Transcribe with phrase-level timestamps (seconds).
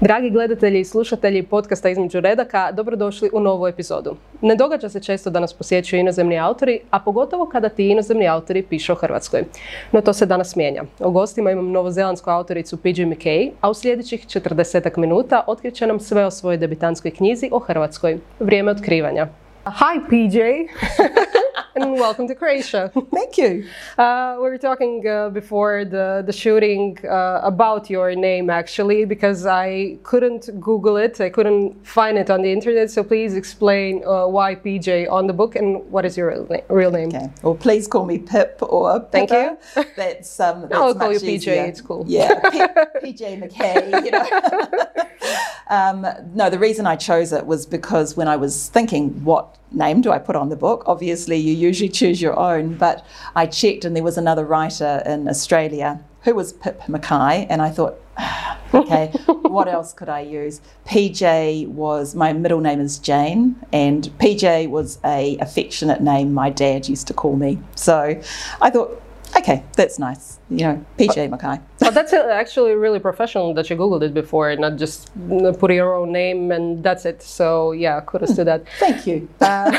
[0.00, 4.16] Dragi gledatelji i slušatelji podcasta Između redaka, dobrodošli u novu epizodu.
[4.40, 8.62] Ne događa se često da nas posjećuju inozemni autori, a pogotovo kada ti inozemni autori
[8.62, 9.44] pišu o Hrvatskoj.
[9.92, 10.82] No to se danas mijenja.
[11.00, 16.26] U gostima imam novozelandsku autoricu PJ McKay, a u sljedećih 40 minuta otkriće nam sve
[16.26, 18.18] o svojoj debitanskoj knjizi o Hrvatskoj.
[18.40, 19.28] Vrijeme otkrivanja.
[19.64, 20.38] Hi PJ!
[21.82, 22.90] and welcome to Croatia.
[23.14, 23.66] Thank you.
[23.96, 29.46] Uh, we were talking uh, before the, the shooting uh, about your name actually because
[29.46, 32.90] I couldn't Google it, I couldn't find it on the internet.
[32.90, 36.74] So please explain uh, why PJ on the book and what is your real, na-
[36.74, 37.08] real name.
[37.08, 37.30] Okay.
[37.42, 39.58] Well, please call me Pip or Thank you.
[39.96, 40.62] That's um.
[40.68, 41.64] That's I'll call you PJ, easier.
[41.64, 42.04] it's cool.
[42.08, 42.40] Yeah,
[43.02, 44.04] PJ McKay.
[44.04, 44.98] You know.
[45.68, 50.00] um, no, the reason I chose it was because when I was thinking, what name
[50.00, 50.84] do I put on the book?
[50.86, 55.28] Obviously, you usually choose your own, but I checked, and there was another writer in
[55.28, 57.94] Australia who was Pip Mackay, and I thought.
[58.20, 59.12] Ah, okay,
[59.56, 60.60] what else could I use?
[60.86, 66.88] PJ was my middle name is Jane, and PJ was a affectionate name my dad
[66.88, 67.60] used to call me.
[67.76, 68.20] So
[68.60, 69.00] I thought,
[69.36, 70.38] okay, that's nice.
[70.50, 71.60] You know, PJ McKay.
[71.78, 75.10] But that's actually really professional that you Googled it before, and not just
[75.58, 77.22] put your own name and that's it.
[77.22, 78.66] So yeah, kudos to that.
[78.78, 79.28] Thank you.
[79.40, 79.72] Uh,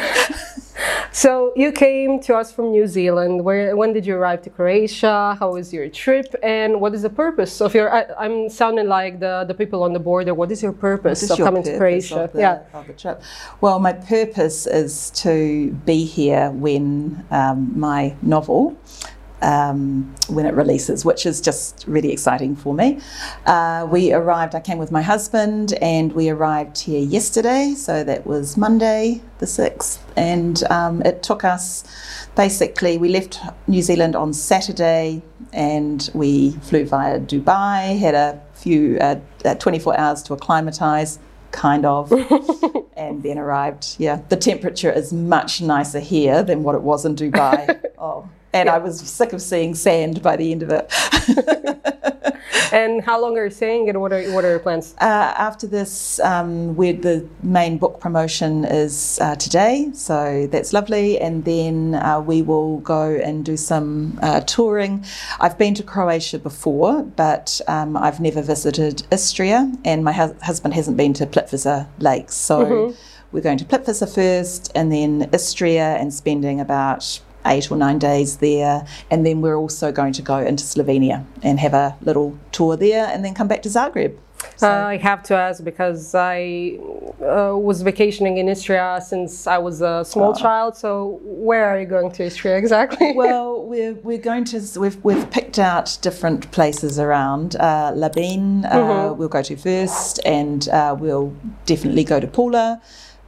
[1.11, 3.43] so you came to us from New Zealand.
[3.43, 5.35] Where, when did you arrive to Croatia?
[5.39, 6.33] How was your trip?
[6.41, 7.93] And what is the purpose of your?
[7.93, 10.33] I, I'm sounding like the, the people on the border.
[10.33, 12.21] What is your purpose is of your coming to Croatia?
[12.21, 12.63] Of the, yeah.
[12.73, 13.21] of the trip.
[13.61, 18.77] Well, my purpose is to be here when um, my novel.
[19.41, 22.99] Um, when it releases, which is just really exciting for me.
[23.45, 28.27] Uh, we arrived, I came with my husband, and we arrived here yesterday, so that
[28.27, 31.85] was Monday the 6th, and um, it took us
[32.35, 38.97] basically, we left New Zealand on Saturday and we flew via Dubai, had a few
[38.99, 41.19] uh, uh, 24 hours to acclimatise,
[41.51, 42.11] kind of,
[42.97, 43.95] and then arrived.
[43.97, 47.81] Yeah, the temperature is much nicer here than what it was in Dubai.
[47.97, 48.75] oh, and Yeah.
[48.75, 50.91] I was sick of seeing sand by the end of it.
[52.71, 53.89] And how long are you staying?
[53.89, 54.93] And what are what are your plans?
[55.01, 61.19] Uh, after this, um, where the main book promotion is uh, today, so that's lovely.
[61.19, 65.03] And then uh, we will go and do some uh, touring.
[65.39, 70.73] I've been to Croatia before, but um, I've never visited Istria, and my hus- husband
[70.75, 72.35] hasn't been to Plitvice Lakes.
[72.35, 72.93] So
[73.31, 78.37] we're going to Plitvice first, and then Istria, and spending about eight or nine days
[78.37, 78.85] there.
[79.11, 83.05] And then we're also going to go into Slovenia and have a little tour there,
[83.07, 84.17] and then come back to Zagreb.
[84.61, 86.77] Uh, I have to ask because I
[87.21, 90.75] uh, was vacationing in Istria since I was a small child.
[90.75, 93.13] So where are you going to Istria exactly?
[93.15, 97.55] well, we're, we're going to, we've, we've picked out different places around.
[97.55, 101.33] Uh, Labine, uh, we'll go to first, and uh, we'll
[101.65, 102.81] definitely go to Pula.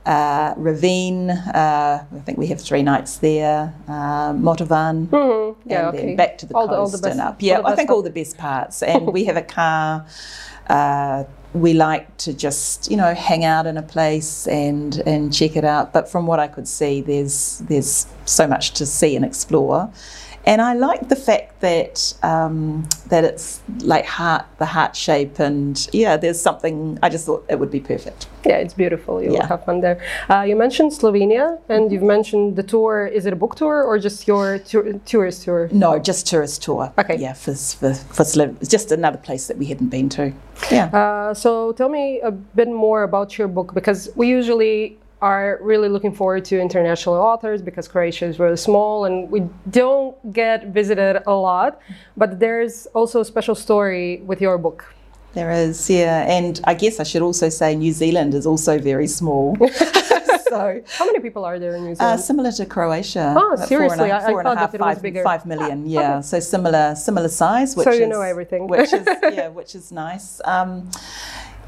[0.05, 3.73] Uh, Rovinj, uh, I think we have three nights there.
[3.87, 5.55] Uh, Motovun, Mhm.
[5.65, 6.05] Yeah, and okay.
[6.07, 7.35] then back to the All coast the best- and up.
[7.41, 8.81] Yeah, I think all the best parts.
[8.81, 10.05] And we have a car.
[10.67, 15.55] Uh, we like to just you know hang out in a place and and check
[15.55, 15.93] it out.
[15.93, 19.89] But from what I could see, there's there's so much to see and explore.
[20.45, 25.87] And I like the fact that um, that it's like heart, the heart shape, and
[25.93, 26.97] yeah, there's something.
[27.03, 28.27] I just thought it would be perfect.
[28.43, 29.21] Yeah, it's beautiful.
[29.21, 29.47] You will Yeah.
[29.47, 29.99] have fun there.
[30.29, 33.05] Uh, you mentioned Slovenia, and you've mentioned the tour.
[33.05, 35.69] Is it a book tour or just your tour- tourist tour?
[35.71, 36.91] No, just tourist tour.
[36.97, 37.17] Okay.
[37.17, 40.33] Yeah, for for for Slo- just another place that we hadn't been to.
[40.71, 40.85] Yeah.
[40.87, 45.87] Uh, so tell me a bit more about your book because we usually are really
[45.89, 51.21] looking forward to international authors because Croatia is really small and we don't get visited
[51.27, 51.79] a lot.
[52.17, 54.93] But there's also a special story with your book.
[55.33, 59.07] There is, yeah, and I guess I should also say New Zealand is also very
[59.07, 59.55] small.
[60.49, 62.19] so How many people are there in New uh, Zealand?
[62.19, 63.33] similar to Croatia.
[63.37, 64.09] Oh, and seriously?
[64.09, 65.23] a- I- I four and a thought half, that it was five- bigger.
[65.23, 66.19] five million, yeah.
[66.19, 67.77] So similar, similar size.
[67.77, 68.67] Which So you is, know everything.
[68.67, 70.41] which is yeah, which is nice.
[70.43, 70.89] Um,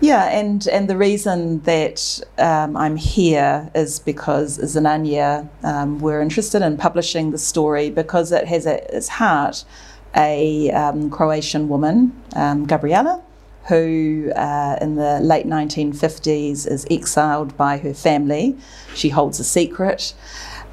[0.03, 6.61] yeah, and and the reason that um, I'm here is because Znanje um, we're interested
[6.61, 9.63] in publishing the story because it has at its heart
[10.13, 13.23] a um, Croatian woman, um, Gabriella,
[13.69, 18.57] who uh, in the late 1950s is exiled by her family.
[18.93, 20.13] She holds a secret.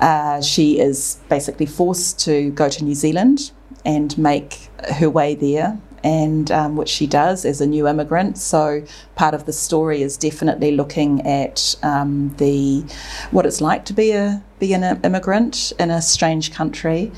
[0.01, 3.53] Uh, she is basically forced to go to New Zealand
[3.85, 8.39] and make her way there and um, which she does as a new immigrant.
[8.39, 8.85] So
[9.17, 12.85] part of the story is definitely looking at um, the
[13.31, 17.11] what it's like to be a be an immigrant in a strange country.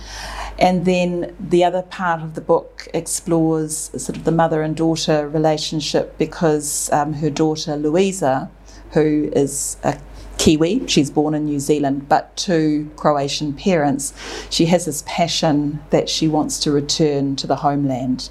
[0.59, 5.29] And then the other part of the book explores sort of the mother and daughter
[5.29, 8.51] relationship because um, her daughter Louisa,
[8.93, 9.99] who is a
[10.39, 14.13] Kiwi, she's born in New Zealand, but to Croatian parents,
[14.51, 18.29] she has this passion that she wants to return to the homeland.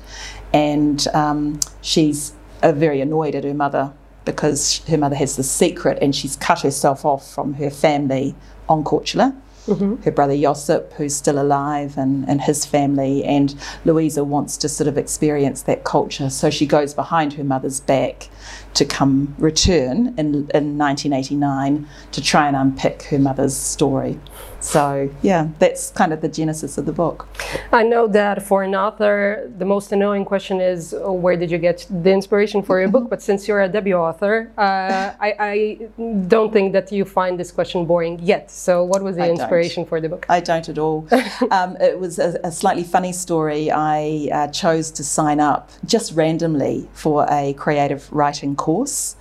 [0.54, 3.94] And um, she's uh, very annoyed at her mother
[4.26, 8.36] because her mother has this secret and she's cut herself off from her family
[8.70, 9.36] on Korčula
[9.68, 10.02] mm-hmm.
[10.04, 13.24] her brother Josip, who's still alive, and, and his family.
[13.24, 13.56] And
[13.86, 16.30] Louisa wants to sort of experience that culture.
[16.30, 18.30] So she goes behind her mother's back
[18.74, 24.20] to come return in, in 1989 to try and unpick her mother's story.
[24.62, 27.28] So, yeah, that's kind of the genesis of the book.
[27.72, 31.58] I know that for an author, the most annoying question is oh, where did you
[31.58, 33.02] get the inspiration for your book?
[33.12, 35.80] But since you're a debut author, uh, I, I,
[36.28, 38.50] don't think that you find this question boring yet.
[38.52, 40.26] So, what was the I inspiration for the book?
[40.30, 41.08] I don't at all.
[41.52, 43.72] um, it was a, a, slightly funny story.
[43.72, 49.16] I uh, chose to sign up just randomly for a creative writing course.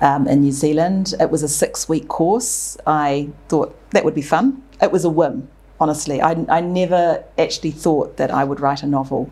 [0.00, 1.14] Um, in New Zealand.
[1.20, 2.76] It was a six week course.
[2.88, 5.48] I thought that would be fun it was a whim
[5.80, 6.20] honestly.
[6.20, 9.28] I, I, never actually thought that I would write a novel.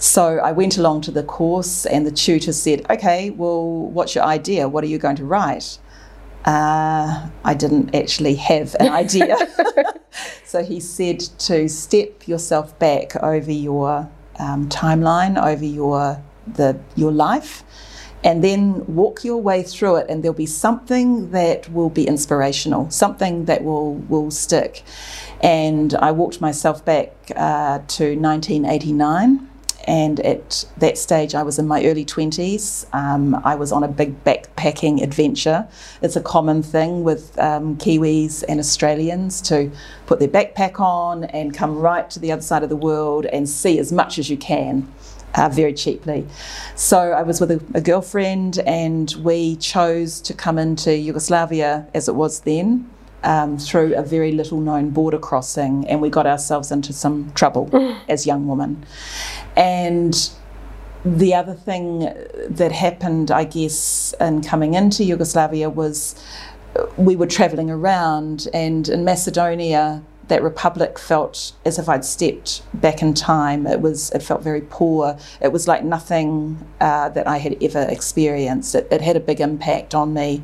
[0.00, 4.24] So I went along to the course, and the tutor said, Okay, well, what's your
[4.24, 4.68] idea?
[4.68, 5.78] What are you going to write?
[6.44, 9.36] Uh, I didn't actually have an idea.
[10.44, 14.10] so he said to step yourself back over your
[14.40, 16.20] um, timeline, over your,
[16.54, 17.62] the, your life,
[18.24, 22.90] and then walk your way through it and there'll be something that will be inspirational
[22.90, 24.82] something that will will stick
[25.42, 29.48] and i walked myself back uh, to 1989
[29.86, 32.86] and at that stage, I was in my early 20s.
[32.94, 35.68] Um, I was on a big backpacking adventure.
[36.00, 39.70] It's a common thing with um, Kiwis and Australians to
[40.06, 43.48] put their backpack on and come right to the other side of the world and
[43.48, 44.90] see as much as you can
[45.34, 46.26] uh, very cheaply.
[46.74, 52.08] So I was with a, a, girlfriend, and we chose to come into Yugoslavia as
[52.08, 52.90] it was then.
[53.26, 57.70] Um, through a very little known border crossing, and we got ourselves into some trouble
[58.06, 58.84] as young women.
[59.56, 60.30] And
[61.06, 62.00] the other thing
[62.50, 66.22] that happened, I guess, in coming into Yugoslavia was
[66.98, 73.02] we were travelling around, and in Macedonia, that republic felt as if I'd stepped back
[73.02, 73.66] in time.
[73.66, 75.16] It was it felt very poor.
[75.40, 78.74] It was like nothing uh, that I had ever experienced.
[78.74, 80.42] It, it, had a big impact on me.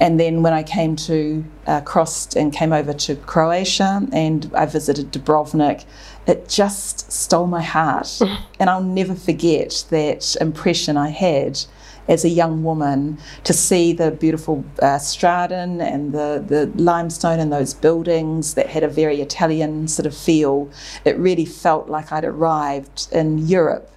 [0.00, 4.66] And then when I came to uh, crossed and came over to Croatia and I
[4.66, 5.84] visited Dubrovnik,
[6.26, 8.20] it just stole my heart.
[8.58, 11.60] and I'll never forget that impression I had
[12.08, 17.74] as a young woman to see the beautiful uh, and the, the limestone in those
[17.74, 20.70] buildings that had a very Italian sort of feel.
[21.04, 23.90] It really felt like I'd arrived in Europe,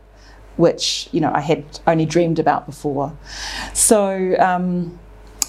[0.58, 3.18] which you know I had only dreamed about before.
[3.74, 4.36] So.
[4.40, 5.00] Um,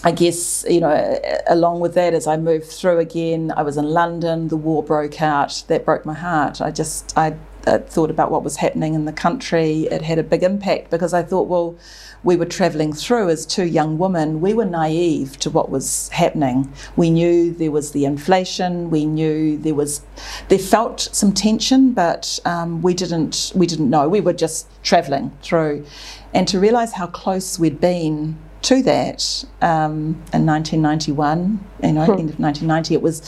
[0.04, 1.18] I guess, you know,
[1.48, 5.20] along with that, as I moved through again, I was in London, the war broke
[5.20, 6.60] out, that broke my heart.
[6.60, 7.34] I just, I,
[7.66, 9.82] I thought about what was happening in the country.
[9.90, 11.76] It had a big impact because I thought, well,
[12.22, 16.72] we were travelling through as two young women, we were naive to what was happening.
[16.96, 18.90] We knew there was the inflation.
[18.90, 20.02] We knew there was,
[20.48, 24.08] there felt some tension, but um, we didn't, we didn't know.
[24.08, 25.86] We were just travelling through,
[26.34, 32.12] and to realise how close we'd been to that um, in 1991, you know, hmm.
[32.12, 33.22] end of 1990, it was,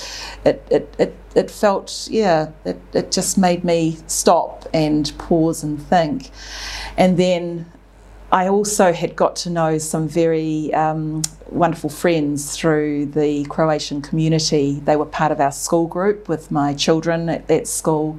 [0.45, 5.81] it, it, it, it felt, yeah, it, it just made me stop and pause and
[5.81, 6.31] think.
[6.97, 7.71] And then
[8.33, 14.81] I also had got to know some very um, wonderful friends through the Croatian community.
[14.85, 18.19] They were part of our school group with my children at that school,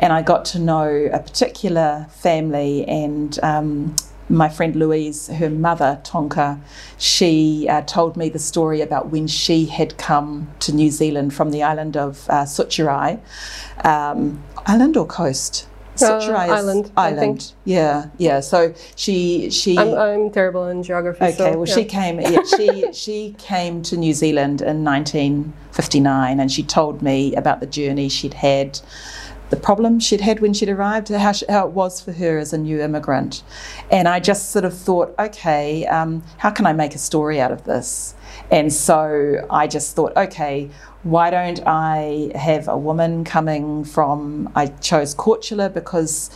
[0.00, 3.38] and I got to know a particular family and.
[3.42, 3.96] Um,
[4.28, 6.60] my friend Louise, her mother, Tonka,
[6.98, 11.50] she uh, told me the story about when she had come to New Zealand from
[11.50, 13.20] the island of uh, Sućuraj.
[13.84, 15.68] Um, island or coast?
[16.02, 16.90] Uh, island.
[16.96, 17.52] Island.
[17.64, 18.40] Yeah, yeah.
[18.40, 19.78] So she she.
[19.78, 21.24] I'm, I'm terrible in geography.
[21.24, 21.74] Okay, so, well yeah.
[21.74, 22.20] she came.
[22.20, 27.66] Yeah, she she came to New Zealand in 1959, and she told me about the
[27.66, 28.78] journey she'd had.
[29.48, 32.52] The problem she'd had when she'd arrived, how, she, how it was for her as
[32.52, 33.44] a new immigrant.
[33.92, 37.52] And I just sort of thought, okay, um, how can I make a story out
[37.52, 38.14] of this?
[38.50, 40.68] And so I just thought, okay,
[41.04, 46.30] why don't I have a woman coming from, I chose Korčula because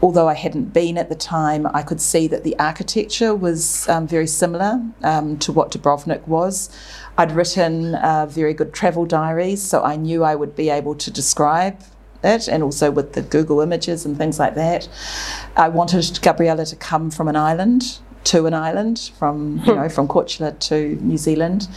[0.00, 4.06] although I hadn't been at the time, I could see that the architecture was um,
[4.06, 6.70] very similar um, to what Dubrovnik was.
[7.18, 7.92] I'd written
[8.28, 11.82] very good travel diaries, so I knew I would be able to describe
[12.22, 14.88] it, and also with the Google images and things like that.
[15.56, 19.88] I wanted Gabriella to come from an island to an island from you know hmm.
[19.88, 21.68] from Korčula to New Zealand,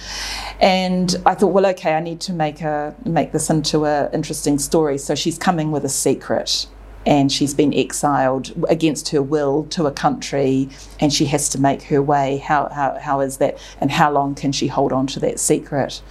[0.60, 4.58] and I thought, well, okay, I need to make a make this into an interesting
[4.60, 4.98] story.
[4.98, 6.66] So she's coming with a secret,
[7.06, 10.70] and she's been exiled against her will to a country
[11.00, 12.38] and she has to make her way.
[12.38, 13.58] How, how, how is that?
[13.80, 16.02] And how long can she hold on to that secret?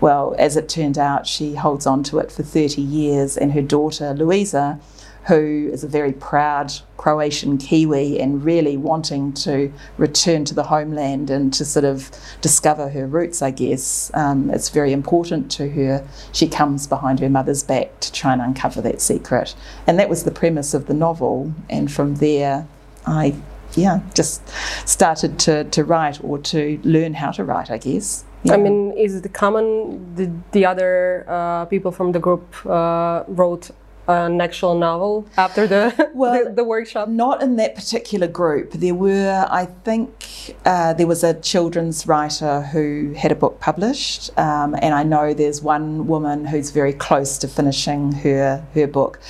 [0.00, 3.62] Well, as it turned out, she holds on to it for 30 years, and her
[3.62, 4.80] daughter, Louisa,
[5.26, 11.30] who is a very proud Croatian Kiwi and really wanting to return to the homeland
[11.30, 14.10] and to sort of discover her roots, I guess.
[14.14, 16.06] Um, it's very important to her.
[16.32, 19.54] She comes behind her mother's back to try and uncover that secret.
[19.86, 21.52] And that was the premise of the novel.
[21.68, 22.66] And from there,
[23.06, 23.34] I,
[23.76, 24.48] yeah, just
[24.86, 28.24] started to, to write or to learn how to write, I guess.
[28.42, 28.54] Yeah.
[28.54, 33.70] I mean, is it common the, the other uh, people from the group uh, wrote
[34.08, 37.08] an actual novel after the, well, the, the, workshop?
[37.08, 38.72] Not in that particular group.
[38.72, 44.30] There were, I think, uh, there was a children's writer who had a book published,
[44.38, 49.20] um, and I know there's one woman who's very close to finishing her her book.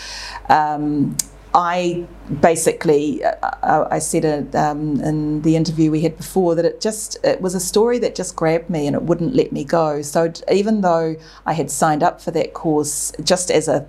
[0.49, 1.17] Um,
[1.55, 2.07] I
[2.41, 6.81] basically, uh, uh I said it um, in the interview we had before that it
[6.81, 10.03] just it was a story that just grabbed me and it wouldn't let me go.
[10.03, 11.17] So even though
[11.47, 13.87] I had signed up for that course just as a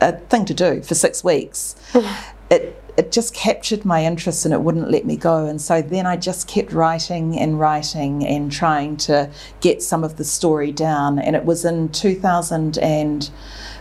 [0.00, 1.76] a thing to do for six weeks.
[2.50, 5.46] it it just captured my interest and it wouldn't let me go.
[5.46, 10.16] And so then I just kept writing and writing and trying to get some of
[10.16, 11.18] the story down.
[11.18, 13.30] And it was in 2000 and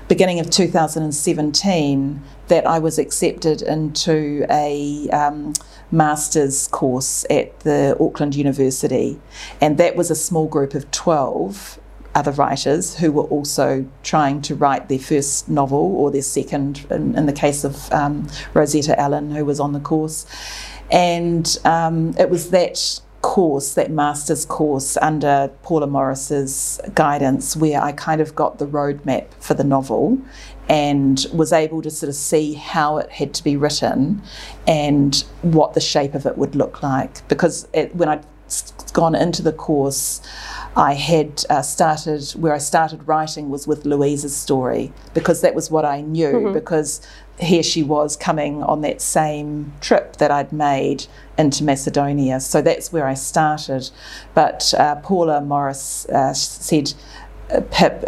[0.08, 5.54] beginning of 2017 that I was accepted into a um,
[5.92, 9.20] master's course at the Auckland University.
[9.62, 11.80] And that was a small group of 12
[12.16, 17.16] other writers who were also trying to write their first novel or their second, in,
[17.16, 20.26] in the case of um, Rosetta Allan, who was on the course.
[20.92, 27.92] And um, it was that course, that master's course under Paula Morris's guidance, where I
[27.92, 30.20] kind of got the roadmap for the novel
[30.70, 34.22] and was able to sort of see how it had to be written
[34.68, 37.28] and what the shape of it would look like.
[37.28, 38.26] Because it, when I'd
[38.94, 40.22] gone into the course,
[40.76, 45.72] I had uh, started, where I started writing was with Louise's story because that was
[45.72, 46.54] what I knew mm-hmm.
[46.54, 47.02] because
[47.40, 51.06] here she was coming on that same trip that I'd made
[51.38, 52.40] into Macedonia.
[52.40, 53.90] So that's where I started.
[54.34, 56.94] But uh, Paula Morris uh, said,
[57.72, 58.06] Pip,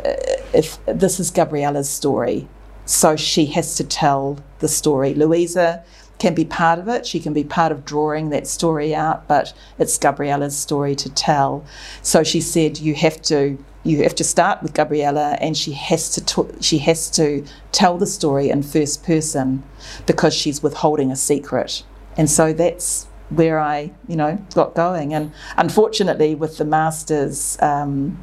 [0.53, 2.47] if this is Gabriella's story,
[2.85, 5.13] so she has to tell the story.
[5.13, 5.83] Louisa
[6.19, 7.05] can be part of it.
[7.05, 11.65] She can be part of drawing that story out, but it's Gabriella's story to tell.
[12.03, 16.11] So she said, you have to you have to start with Gabriella, and she has
[16.11, 19.63] to t- she has to tell the story in first person
[20.05, 21.83] because she's withholding a secret.
[22.15, 25.15] And so that's where I, you know, got going.
[25.15, 27.57] And unfortunately, with the masters.
[27.59, 28.19] Um,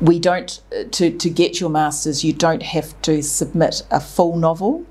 [0.00, 4.36] we don't uh, to, to get your masters you don't have to submit a full
[4.36, 4.84] novel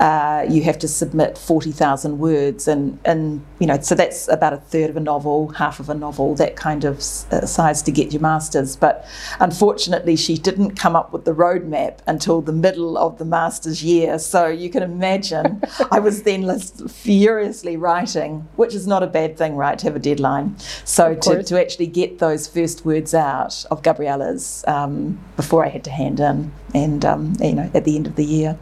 [0.00, 4.56] uh, you have to submit 40,000 words and, and, you know, so that's about a
[4.56, 8.12] third of a novel, half of a novel, that kind of uh, size to get
[8.12, 8.76] your master's.
[8.76, 9.06] But
[9.40, 14.18] unfortunately, she didn't come up with the roadmap until the middle of the master's year.
[14.18, 19.56] So you can imagine I was then furiously writing, which is not a bad thing,
[19.56, 20.56] right, to have a deadline.
[20.84, 25.84] So to, to actually get those first words out of Gabriella's um, before I had
[25.84, 28.58] to hand in and, um, you know, at the end of the year.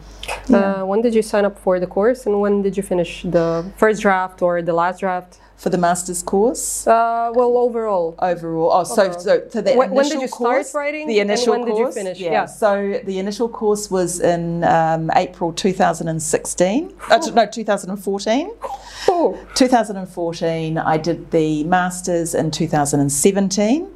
[0.48, 0.58] Yeah.
[0.58, 3.70] Uh, when did you sign up for the course and when did you finish the
[3.76, 5.40] first draft or the last draft?
[5.56, 6.86] For the master's course?
[6.86, 8.14] Uh, well, overall.
[8.18, 8.70] Overall.
[8.72, 9.20] Oh, so, overall.
[9.20, 11.06] so, so the when, initial when did you course, start writing?
[11.06, 12.18] The initial when course, did you finish?
[12.18, 12.32] Yeah.
[12.32, 12.46] yeah.
[12.46, 16.94] So the initial course was in um, April 2016.
[17.10, 18.50] uh, no, 2014.
[19.54, 20.78] 2014.
[20.78, 23.86] I did the masters in 2017.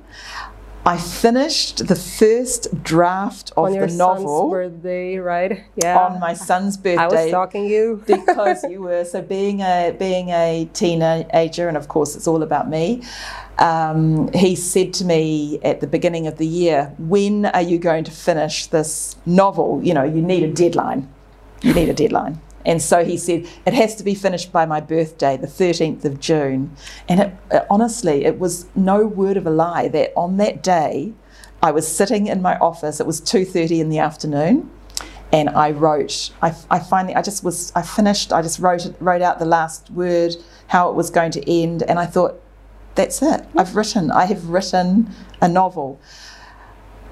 [0.87, 3.81] I finished the first draft of the novel.
[3.81, 4.51] on the novel.
[4.51, 5.65] birthday, right?
[5.77, 5.99] Yeah.
[5.99, 6.99] On my son's birthday.
[7.03, 9.05] I was stalking you because you were.
[9.05, 13.03] So being a being a teenager, and of course it's all about me.
[13.59, 18.05] Um, he said to me at the beginning of the year, "When are you going
[18.05, 19.81] to finish this novel?
[19.83, 21.09] You know, you need a deadline.
[21.63, 24.81] You need a deadline." And so he said, it has to be finished by my
[24.81, 26.75] birthday, the 13th of June.
[27.09, 31.13] And it, it, honestly, it was no word of a lie that on that day,
[31.63, 34.71] I was sitting in my office, it was 2.30 in the afternoon,
[35.33, 36.31] and I wrote.
[36.43, 38.33] I, I finally, I just was, I finished.
[38.33, 40.37] I just wrote wrote out the last word,
[40.69, 42.41] how it was going to end, and I thought,
[42.95, 43.45] that's it.
[43.57, 44.11] I've written.
[44.11, 45.99] I have written a novel.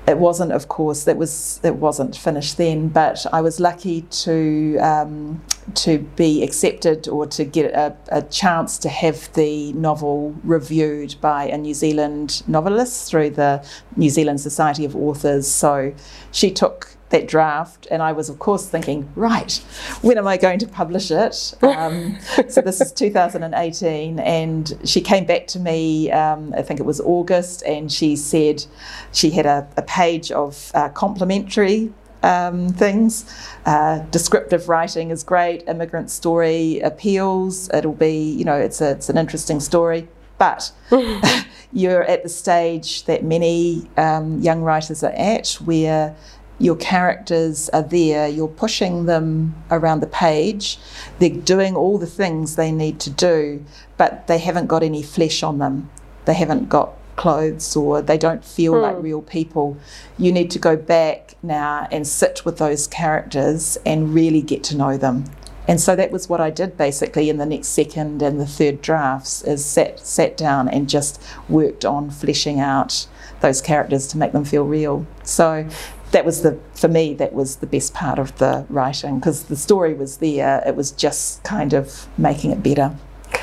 [0.07, 4.77] It wasn't, of course, that was it wasn't finished then, but I was lucky to
[4.79, 5.41] um,
[5.75, 11.45] to be accepted or to get a, a, chance to have the novel reviewed by
[11.45, 13.65] a New Zealand novelist through the
[13.97, 15.47] New Zealand Society of Authors.
[15.47, 15.95] So
[16.33, 19.55] she took that draft, and I was, of course, thinking, right,
[20.03, 21.55] when am I going to publish it?
[21.83, 26.87] Um, so this is 2018, and she came back to me, um, I think it
[26.87, 28.65] was August, and she said
[29.13, 31.93] she had a, a page of uh, complimentary
[32.23, 33.25] um, things.
[33.67, 35.67] Uh, descriptive writing is great.
[35.67, 37.71] Immigrant story appeals.
[37.73, 40.09] It'll be, you know, it's a, it's an interesting story.
[40.39, 40.73] But
[41.73, 46.15] you're at the stage that many um, young writers are at, where
[46.59, 50.79] your characters are there, you're pushing them around the page,
[51.19, 53.65] they're doing all the things they need to do,
[53.97, 55.91] but they haven't got any flesh on them.
[56.25, 59.03] They haven't got clothes or they don't feel like hmm.
[59.03, 59.77] real people.
[60.19, 64.77] You need to go back now and sit with those characters and really get to
[64.77, 65.25] know them.
[65.69, 68.83] And so that was what I did basically in the next second and the third
[68.83, 73.07] drafts is sat sat down and just worked on fleshing out
[73.41, 75.07] those characters to make them feel real.
[75.23, 75.69] So
[76.13, 79.57] that was the for me that was the best part of the writing because the
[79.57, 80.63] story was there.
[80.67, 82.95] It was just kind of making it better.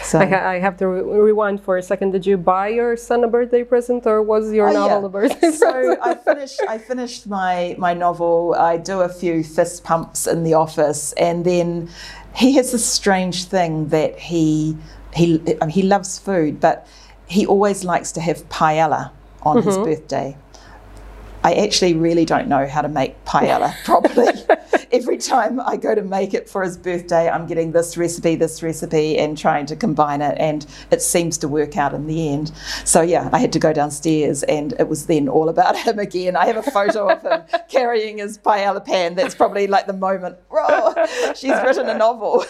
[0.03, 2.11] So I, ha- I have to re- rewind for a second.
[2.11, 5.05] Did you buy your son a birthday present or was your oh, novel yeah.
[5.05, 5.99] a birthday so present?
[6.03, 8.55] i finished i finished my my novel.
[8.57, 11.89] I do a few fist pumps in the office and then
[12.35, 14.77] he has this strange thing that he
[15.13, 16.87] he I mean, he loves food but
[17.27, 19.11] he always likes to have paella
[19.41, 19.67] on mm-hmm.
[19.67, 20.37] his birthday
[21.43, 24.33] I actually really don't know how to make paella properly.
[24.91, 28.61] Every time I go to make it for his birthday, I'm getting this recipe, this
[28.61, 32.51] recipe, and trying to combine it, and it seems to work out in the end.
[32.85, 36.35] So, yeah, I had to go downstairs, and it was then all about him again.
[36.35, 39.15] I have a photo of him carrying his paella pan.
[39.15, 42.43] That's probably like the moment, oh, she's written a novel.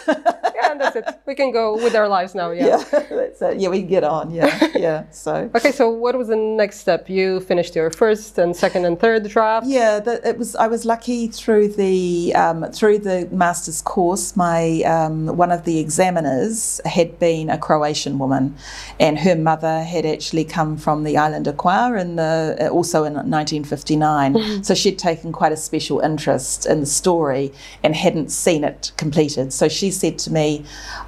[0.70, 1.04] And that's it.
[1.26, 2.66] We can go with our lives now, yeah.
[2.66, 3.60] Yeah, that's it.
[3.60, 5.10] Yeah, we get on, yeah, yeah.
[5.10, 5.50] So.
[5.54, 7.08] Okay, so what was the next step?
[7.08, 9.66] You finished your first and second and third draft?
[9.66, 10.56] Yeah, the, it was.
[10.56, 14.36] I was lucky through the um, through the master's course.
[14.36, 18.56] My um, one of the examiners had been a Croatian woman,
[18.98, 23.14] and her mother had actually come from the island of Hvar in the also in
[23.14, 24.34] 1959.
[24.34, 24.62] Mm-hmm.
[24.62, 27.52] So she'd taken quite a special interest in the story
[27.82, 29.52] and hadn't seen it completed.
[29.52, 30.59] So she said to me,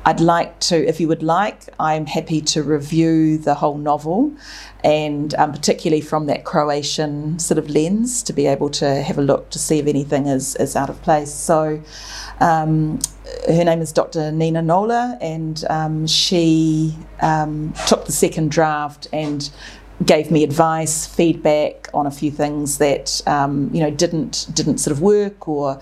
[0.04, 4.32] "I'd like to, if you would like, I'm happy to review the whole novel."
[4.84, 9.22] and um, particularly from that Croatian sort of lens to be able to have a
[9.22, 11.32] look to see if anything is, is out of place.
[11.32, 11.80] So
[12.40, 12.98] um,
[13.46, 14.32] her name is Dr.
[14.32, 19.50] Nina Nola, and um, she um, took the second draft and
[20.04, 24.92] gave me advice, feedback on a few things that um, you know didn't didn't sort
[24.92, 25.80] of work or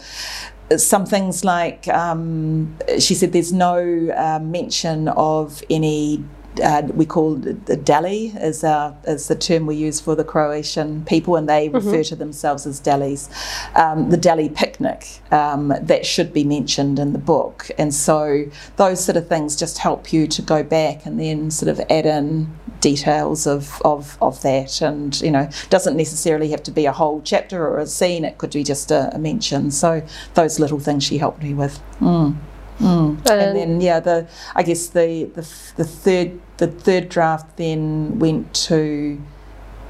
[0.76, 6.24] some things like um, she said there's no uh, mention of any
[6.62, 11.04] uh, we call the deli is, uh, is the term we use for the Croatian
[11.04, 11.76] people, and they mm-hmm.
[11.76, 13.30] refer to themselves as Dallies.
[13.74, 19.02] Um, the Dally picnic um, that should be mentioned in the book, and so those
[19.02, 22.52] sort of things just help you to go back and then sort of add in
[22.81, 27.23] details of, of, of that, and you know doesn't necessarily have to be a whole
[27.23, 28.25] chapter or a scene.
[28.25, 29.71] It could be just a, a mention.
[29.71, 30.03] So
[30.35, 31.81] those little things she helped me with.
[32.01, 32.37] Mm.
[32.79, 33.19] Mm.
[33.19, 35.43] And, and, then yeah, the I guess the, the
[35.77, 39.21] the third the third draft then went to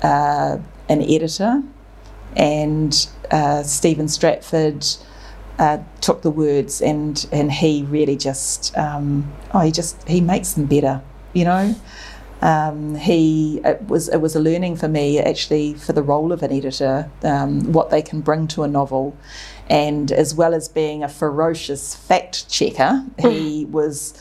[0.03, 1.63] uh, an editor,
[2.37, 4.85] and uh, Stephen Stratford
[5.61, 10.55] uh, took the words and and he really just um, oh he just he makes
[10.55, 11.01] them better,
[11.33, 11.75] you know.
[12.43, 16.43] Um, he it was it was a learning for me actually for the role of
[16.43, 19.15] an editor um, what they can bring to a novel
[19.69, 24.19] and as well as being a ferocious fact checker he was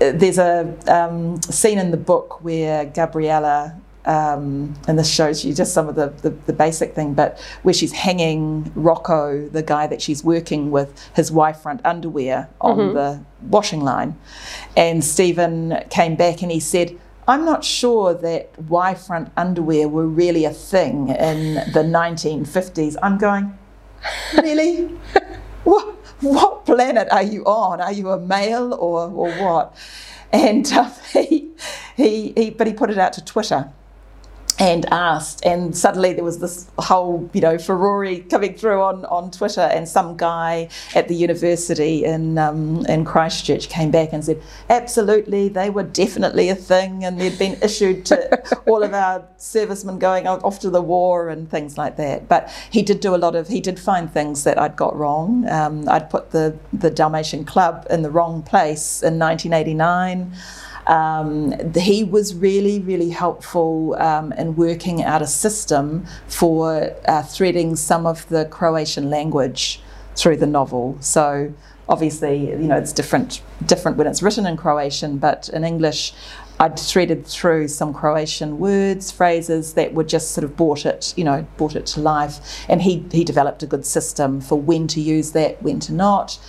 [0.00, 5.74] there's a um, scene in the book where Gabriella um, and this shows you just
[5.74, 10.00] some of the, the, the, basic thing, but where she's hanging Rocco, the guy that
[10.00, 12.94] she's working with, his wife front underwear on mm-hmm.
[12.94, 14.18] the washing line.
[14.74, 20.06] And Stephen came back and he said, I'm not sure that Y front underwear were
[20.06, 22.96] really a thing in the 1950s.
[23.02, 23.56] I'm going,
[24.36, 24.86] really?
[25.64, 27.80] what, what planet are you on?
[27.80, 29.76] Are you a male or, or what?
[30.32, 31.50] And uh, he,
[31.96, 33.72] he, he, but he put it out to Twitter.
[34.60, 39.30] And asked and suddenly there was this whole you know furore coming through on, on
[39.30, 44.40] Twitter and some guy at the university in um, in Christchurch came back and said
[44.68, 49.98] absolutely they were definitely a thing and they'd been issued to all of our servicemen
[49.98, 52.28] going off to the war and things like that.
[52.28, 55.48] But he did do a lot of he did find things that I'd got wrong.
[55.48, 60.36] Um, I'd put the the Dalmatian club in the wrong place in 1989
[60.90, 67.76] um, he was really, really helpful um, in working out a system for uh, threading
[67.76, 69.80] some of the Croatian language
[70.16, 70.98] through the novel.
[71.00, 71.54] So
[71.88, 76.12] obviously, you know, it's different different when it's written in Croatian, but in English,
[76.58, 81.22] I'd threaded through some Croatian words, phrases that were just sort of brought it, you
[81.22, 82.64] know, brought it to life.
[82.68, 86.40] And he he developed a good system for when to use that, when to not.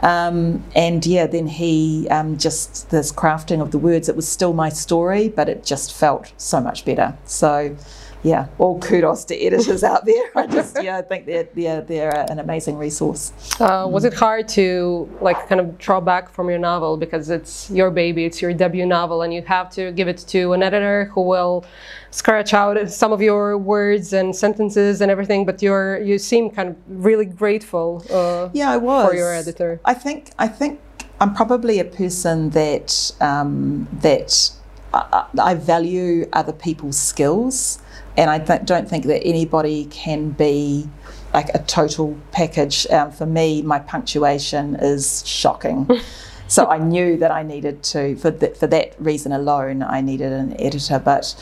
[0.00, 4.08] Um, and yeah, then he um, just this crafting of the words.
[4.08, 7.16] It was still my story, but it just felt so much better.
[7.24, 7.76] So
[8.24, 10.30] yeah, all kudos to editors out there.
[10.34, 13.32] I just yeah, I think they're they're, they're an amazing resource.
[13.60, 17.70] Uh, was it hard to like kind of draw back from your novel because it's
[17.70, 21.04] your baby, it's your debut novel, and you have to give it to an editor
[21.12, 21.66] who will
[22.10, 25.44] scratch out some of your words and sentences and everything.
[25.44, 28.04] But you're you seem kind of really grateful.
[28.10, 29.80] Uh, yeah, I was for your editor.
[29.84, 30.80] I think I think
[31.20, 34.50] I'm probably a person that um, that
[34.94, 37.80] I, I value other people's skills
[38.16, 40.88] and I th- don't think that anybody can be
[41.32, 42.86] like a total package.
[42.88, 45.88] Um, for me, my punctuation is shocking.
[46.48, 50.32] so I knew that I needed to, for, th- for that reason alone, I needed
[50.32, 51.00] an editor.
[51.00, 51.34] But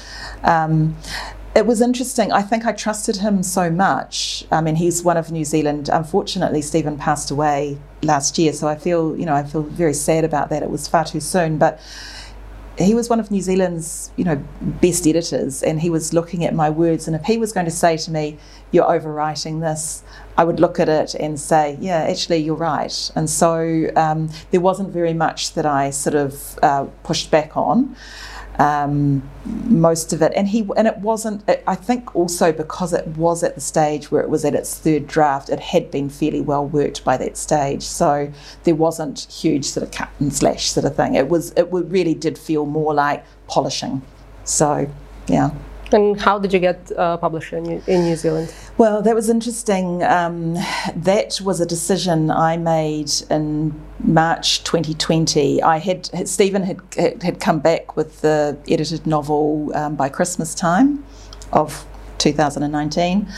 [0.42, 0.96] um,
[1.54, 2.32] it was interesting.
[2.32, 4.46] I think I trusted him so much.
[4.50, 5.90] I mean, he's one of New Zealand.
[5.92, 10.24] Unfortunately, Stephen passed away last year, so I feel, you know, I feel very sad
[10.24, 10.62] about that.
[10.62, 11.78] It was far too soon, but
[12.78, 16.54] he was one of New Zealand's, you know, best editors, and he was looking at
[16.54, 17.06] my words.
[17.06, 18.38] And if he was going to say to me,
[18.70, 20.02] "You're overwriting this,"
[20.38, 24.60] I would look at it and say, "Yeah, actually, you're right." And so um, there
[24.60, 27.94] wasn't very much that I sort of uh, pushed back on
[28.58, 30.32] um, most of it.
[30.36, 31.48] And he and it wasn't.
[31.66, 35.06] I think also because it was at the stage where it was at its third
[35.06, 37.82] draft, it had been fairly well worked by that stage.
[37.82, 38.32] So
[38.64, 41.14] there wasn't huge sort of cut and slash sort of thing.
[41.14, 41.52] It was.
[41.52, 44.02] It really did feel more like polishing.
[44.44, 44.90] So
[45.26, 45.50] yeah.
[45.92, 48.54] And how did you get uh, published in New, in New Zealand?
[48.78, 50.02] Well, that was interesting.
[50.02, 50.54] Um,
[50.96, 55.62] that was a decision I made in March 2020.
[55.62, 56.80] I had, had Stephen had,
[57.22, 61.04] had come back with the edited novel um, by Christmas time
[61.52, 61.86] of
[62.18, 63.28] 2019.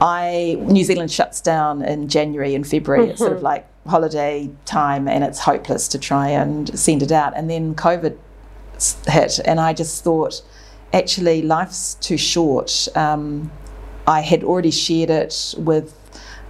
[0.00, 3.04] I New Zealand shuts down in January and February.
[3.04, 3.10] Mm-hmm.
[3.12, 3.46] It's sort of mm-hmm.
[3.46, 7.32] like holiday time, and it's hopeless to try and send it out.
[7.36, 8.16] And then COVID
[9.06, 10.42] hit, and I just thought
[10.94, 12.88] actually life's too short.
[12.94, 13.50] Um,
[14.06, 15.92] I had already shared it with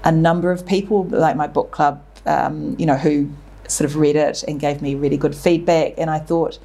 [0.05, 3.31] a number of people, like my book club, um, you know, who
[3.67, 5.95] sort of read it and gave me really good feedback.
[5.97, 6.59] And I thought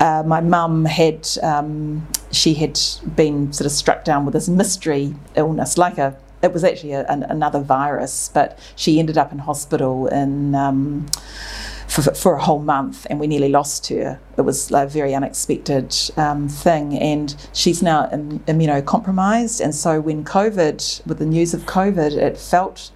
[0.00, 2.80] uh, my mum had um, she had
[3.14, 7.04] been sort of struck down with this mystery illness, like a it was actually a,
[7.06, 10.54] an, another virus, but she ended up in hospital in.
[10.54, 11.06] Um,
[11.96, 14.20] for, for a whole month, and we nearly lost her.
[14.36, 19.62] It was a very unexpected um, thing, and she's now immunocompromised.
[19.62, 22.90] And so, when COVID, with the news of COVID, it felt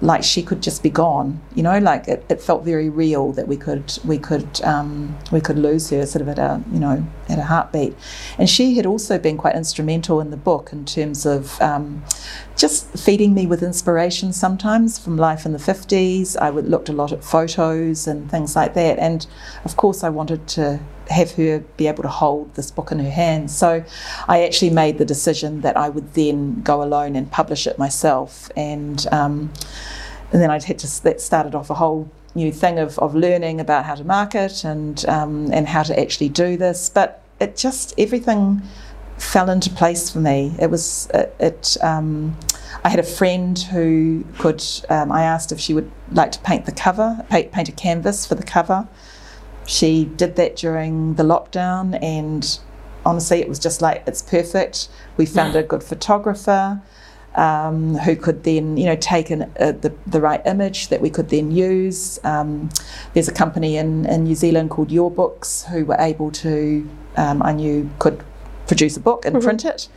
[0.00, 1.40] like she could just be gone.
[1.54, 5.40] You know, like it, it felt very real that we could we could um, we
[5.40, 7.94] could lose her sort of at a you know at a heartbeat.
[8.38, 12.04] And she had also been quite instrumental in the book in terms of um,
[12.56, 16.36] just feeding me with inspiration sometimes from life in the 50s.
[16.36, 18.98] I would looked a lot at photos and things like that.
[18.98, 19.26] And
[19.64, 23.10] of course, I wanted to have her be able to hold this book in her
[23.10, 23.56] hands.
[23.56, 23.84] So
[24.28, 28.50] I actually made the decision that I would then go alone and publish it myself.
[28.56, 29.52] And um,
[30.32, 33.60] and then I'd had to that started off a whole new thing of, of learning
[33.60, 36.88] about how to market and um, and how to actually do this.
[36.88, 38.62] But it just everything
[39.18, 40.54] fell into place for me.
[40.60, 41.34] It was it.
[41.38, 42.36] it um,
[42.84, 44.62] I had a friend who could.
[44.90, 48.26] Um, I asked if she would like to paint the cover, paint, paint a canvas
[48.26, 48.88] for the cover.
[49.66, 52.58] She did that during the lockdown, and
[53.04, 54.88] honestly, it was just like it's perfect.
[55.16, 56.82] We found a good photographer.
[57.36, 61.10] Um, who could then, you know, take an, uh, the, the right image that we
[61.10, 62.20] could then use.
[62.22, 62.70] Um,
[63.12, 67.42] there's a company in, in New Zealand called Your Books who were able to, um,
[67.42, 68.22] I knew, could
[68.68, 69.44] produce a book and mm-hmm.
[69.44, 69.88] print it.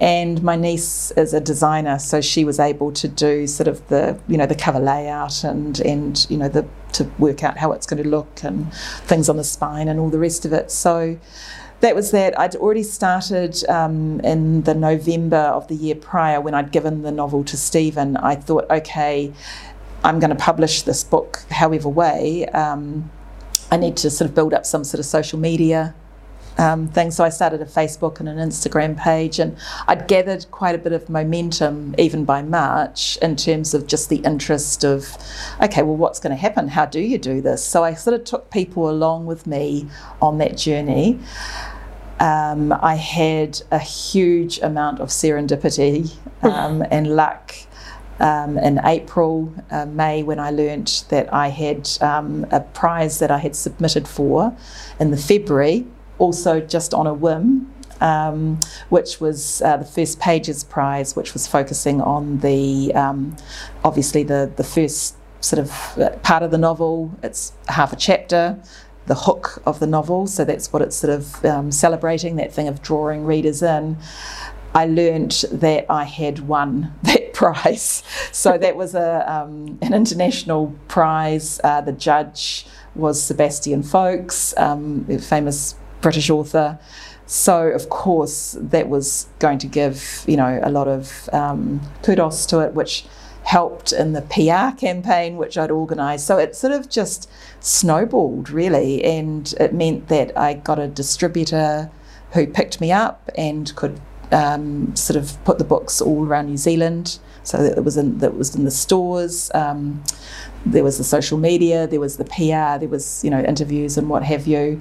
[0.00, 4.18] And my niece is a designer, so she was able to do sort of the
[4.28, 7.86] you know the cover layout and and you know the to work out how it's
[7.86, 8.72] going to look and
[9.04, 10.70] things on the spine and all the rest of it.
[10.70, 11.18] So
[11.80, 12.38] that was that.
[12.38, 17.12] I'd already started um, in the November of the year prior when I'd given the
[17.12, 18.16] novel to Stephen.
[18.16, 19.32] I thought, okay,
[20.02, 22.46] I'm going to publish this book however way.
[22.46, 23.10] Um,
[23.70, 25.94] I need to sort of build up some sort of social media
[26.60, 27.10] um, thing.
[27.10, 29.56] So I started a Facebook and an Instagram page, and
[29.88, 34.18] I'd gathered quite a bit of momentum even by March in terms of just the
[34.18, 35.16] interest of,
[35.62, 36.68] okay, well, what's going to happen?
[36.68, 37.64] How do you do this?
[37.64, 39.88] So I sort of took people along with me
[40.20, 41.18] on that journey.
[42.20, 47.54] Um, I had a huge amount of serendipity um, and luck.
[48.18, 53.30] Um, in April, uh, May, when I learnt that I had um, a prize that
[53.30, 54.54] I had submitted for
[54.98, 55.86] in the February,
[56.20, 61.46] also just on a whim, um, which was uh, the First Pages Prize, which was
[61.48, 63.36] focusing on the um,
[63.84, 67.12] obviously the the first sort of uh, part of the novel.
[67.22, 68.60] It's half a chapter.
[69.06, 72.68] The hook of the novel, so that's what it's sort of um, celebrating that thing
[72.68, 73.96] of drawing readers in.
[74.72, 78.04] I learned that I had won that prize.
[78.30, 81.60] So that was a um, an international prize.
[81.64, 86.78] Uh, the judge was Sebastian Faulks, um, famous British author.
[87.26, 92.46] So of course that was going to give you know a lot of um, kudos
[92.46, 93.04] to it, which
[93.44, 96.26] helped in the PR campaign which I'd organised.
[96.26, 101.90] So it sort of just snowballed really, and it meant that I got a distributor
[102.32, 104.00] who picked me up and could
[104.32, 107.18] um, sort of put the books all around New Zealand.
[107.42, 109.50] So that it was in that was in the stores.
[109.54, 110.04] Um,
[110.66, 111.86] there was the social media.
[111.86, 112.78] There was the PR.
[112.78, 114.80] There was you know interviews and what have you.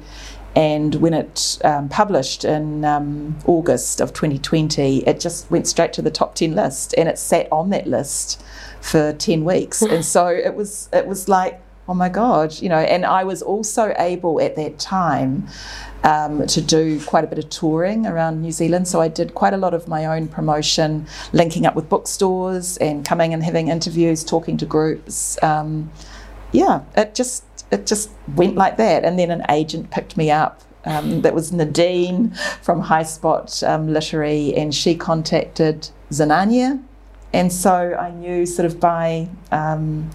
[0.56, 6.02] And when it um, published in um, August of 2020, it just went straight to
[6.02, 8.42] the top 10 list, and it sat on that list
[8.82, 9.82] for 10 weeks.
[9.82, 12.78] and so it was it was like, oh my god, you know.
[12.78, 15.48] And I was also able at that time
[16.04, 18.88] um, to do quite a bit of touring around New Zealand.
[18.88, 23.06] So I did quite a lot of my own promotion, linking up with bookstores and
[23.06, 25.42] coming and having interviews, talking to groups.
[25.44, 25.92] Um,
[26.52, 29.04] yeah, it just it just went like that.
[29.04, 30.62] And then an agent picked me up.
[30.86, 36.82] Um, that was Nadine from High Spot um, Literary, and she contacted Znanje.
[37.34, 40.10] And so I knew sort of by um,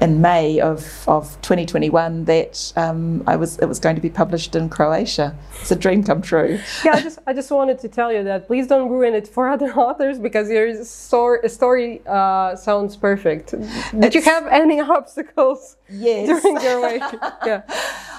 [0.00, 4.54] in May of, of 2021 that um, I was it was going to be published
[4.54, 5.36] in Croatia.
[5.60, 6.60] It's a dream come true.
[6.84, 9.48] yeah, I just I just wanted to tell you that please don't ruin it for
[9.54, 13.50] other authors because your story, story uh, sounds perfect.
[13.50, 13.64] Did
[14.04, 16.42] it's, you have any obstacles yes.
[16.42, 16.98] during your way?
[17.46, 17.62] yeah.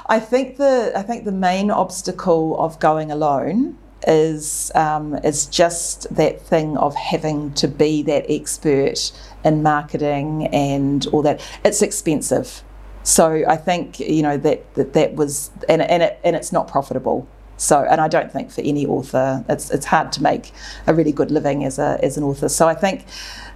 [0.08, 6.14] I think the I think the main obstacle of going alone is um, is just
[6.16, 9.12] that thing of having to be that expert
[9.44, 11.42] in marketing and all that.
[11.64, 12.64] It's expensive,
[13.04, 16.68] so I think you know that that, that was and and it and it's not
[16.68, 17.28] profitable.
[17.60, 20.52] So, and I don't think for any author, it's it's hard to make
[20.86, 22.50] a really good living as a as an author.
[22.50, 23.06] So I think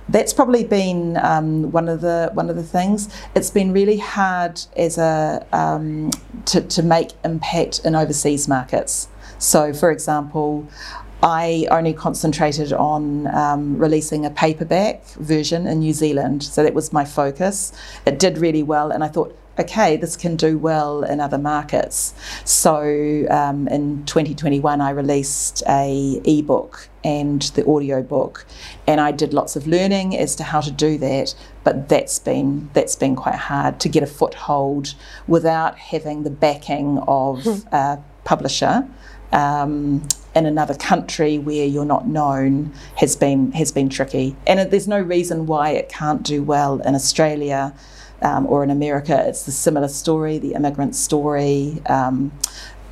[0.09, 3.09] that's probably been um, one of the one of the things.
[3.35, 6.11] It's been really hard as a um,
[6.45, 9.07] to to make impact in overseas markets.
[9.37, 10.67] So, for example,
[11.23, 16.43] I only concentrated on um, releasing a paperback version in New Zealand.
[16.43, 17.71] So that was my focus.
[18.05, 22.15] It did really well, and I thought, okay, this can do well in other markets.
[22.43, 28.45] So um, in 2021, I released a ebook and the audio book,
[28.87, 31.35] and I did lots of learning as to how to do that.
[31.63, 34.95] But that's been that's been quite hard to get a foothold
[35.27, 37.67] without having the backing of hmm.
[37.71, 38.87] a publisher
[39.31, 44.35] um, in another country where you're not known has been has been tricky.
[44.47, 47.73] And there's no reason why it can't do well in Australia
[48.21, 49.23] um, or in America.
[49.27, 51.81] It's the similar story, the immigrant story.
[51.87, 52.31] Um,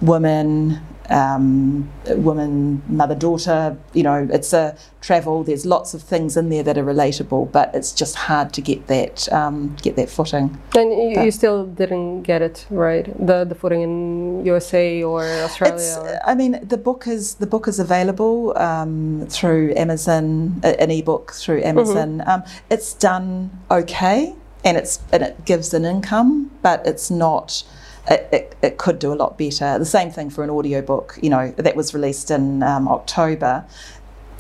[0.01, 3.77] women, um, woman, mother, daughter.
[3.93, 5.43] You know, it's a travel.
[5.43, 8.88] There's lots of things in there that are relatable, but it's just hard to get
[8.88, 10.57] that um, get that footing.
[10.75, 15.97] And you, you, still didn't get it right, the the footing in USA or Australia.
[15.99, 16.19] Or?
[16.25, 21.63] I mean, the book is the book is available um, through Amazon, an ebook through
[21.63, 22.19] Amazon.
[22.19, 22.29] Mm-hmm.
[22.29, 27.63] Um, it's done okay, and it's and it gives an income, but it's not
[28.07, 29.77] it, it, it, could do a lot better.
[29.77, 33.65] The same thing for an audiobook, you know, that was released in um, October.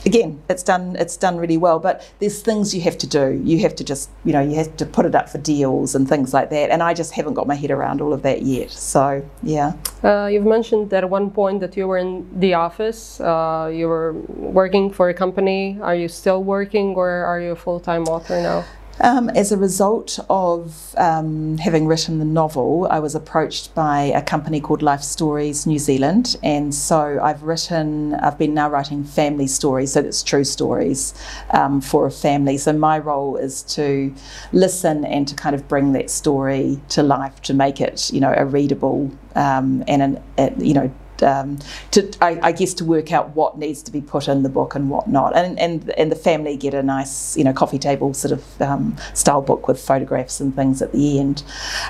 [0.05, 3.41] Again, it's done it's done really well, but there's things you have to do.
[3.43, 6.07] You have to just, you know, you have to put it up for deals and
[6.07, 6.69] things like that.
[6.69, 8.71] And I just haven't got my head around all of that yet.
[8.71, 9.73] So, yeah.
[10.01, 13.19] Uh, you've mentioned at one point that you were in the office.
[13.19, 15.77] Uh, you were working for a company.
[15.81, 18.63] Are you still working or are you a full time author now?
[19.01, 24.21] Um, as a result of um, having written the novel, I was approached by a
[24.21, 29.47] company called Life Stories New Zealand, and so I've written, I've been now writing family
[29.47, 31.13] stories, so it's true stories
[31.51, 32.57] um, for a family.
[32.57, 34.13] So my role is to
[34.51, 38.33] listen and to kind of bring that story to life, to make it, you know,
[38.35, 40.91] a readable um, and an, a, you know
[41.23, 41.59] um,
[41.91, 44.75] to I, I, guess to work out what needs to be put in the book
[44.75, 48.13] and what not, and and and the family get a nice you know coffee table
[48.13, 51.43] sort of um, style book with photographs and things at the end.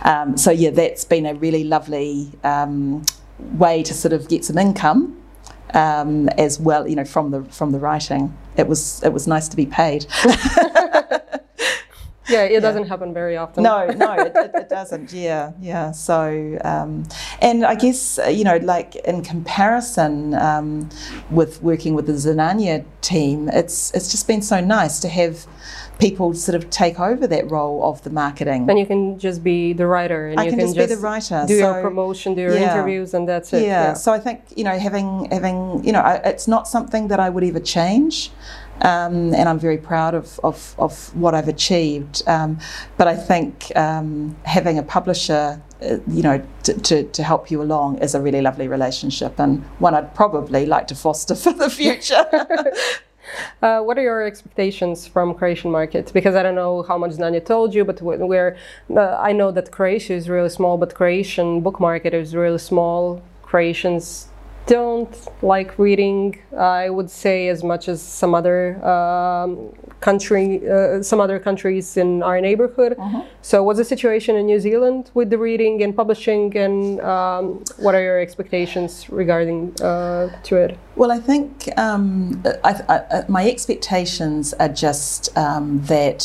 [0.03, 3.03] Um, so yeah, that's been a really lovely um,
[3.37, 5.15] way to sort of get some income.
[5.71, 9.47] Um, as well, you know, from the from the writing, it was it was nice
[9.49, 10.07] to be paid.
[12.29, 13.63] yeah, it doesn't happen very often.
[13.63, 15.11] No, no, it, it, it doesn't.
[15.11, 15.91] Yeah, yeah.
[15.91, 17.07] So, um,
[17.41, 20.89] and I guess uh, you know, like in comparison um,
[21.29, 25.47] with working with the Znanje team, it's it's just been so nice to have
[25.99, 28.69] people sort of take over that role of the marketing.
[28.69, 31.01] And you can just be the writer, and I you can, can just, be the
[31.01, 31.43] writer.
[31.47, 32.73] do so, your promotion, do your yeah.
[32.73, 33.63] interviews, and that's it.
[33.63, 33.93] Yeah.
[33.93, 37.29] So I think you know, having having you know, I, it's not something that I
[37.29, 38.31] would ever change.
[38.81, 42.23] Um, and I'm very proud of, of, of what I've achieved.
[42.27, 42.59] Um,
[42.97, 47.97] but I think um, having a publisher, uh, you know, to, to, help you along
[47.97, 52.25] is a really lovely relationship and one I'd probably like to foster for the future.
[53.61, 56.11] Uh, what are your expectations from Croatian market?
[56.13, 58.57] Because I don't know how much Znanje told you, but we're,
[58.89, 63.21] uh, I know that Croatia is really small, but Croatian book market is really small.
[63.43, 64.28] Croatians
[64.69, 71.19] don't like reading, I would say, as much as some other um, country, uh, some
[71.19, 72.95] other countries in our neighborhood.
[72.97, 73.23] Uh-huh.
[73.41, 77.95] So, what's the situation in New Zealand with the reading and publishing, and um, what
[77.95, 80.77] are your expectations regarding uh, to it?
[80.95, 86.21] Well, I think um, I, I, my expectations are just um, that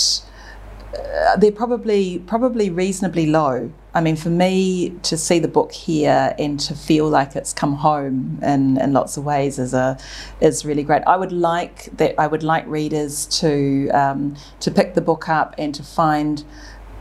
[0.94, 3.72] uh, they're probably probably reasonably low.
[3.94, 7.74] I mean, for me to see the book here and to feel like it's come
[7.74, 9.96] home in, in lots of ways is a
[10.40, 11.02] is really great.
[11.06, 12.18] I would like that.
[12.18, 16.44] I would like readers to um, to pick the book up and to find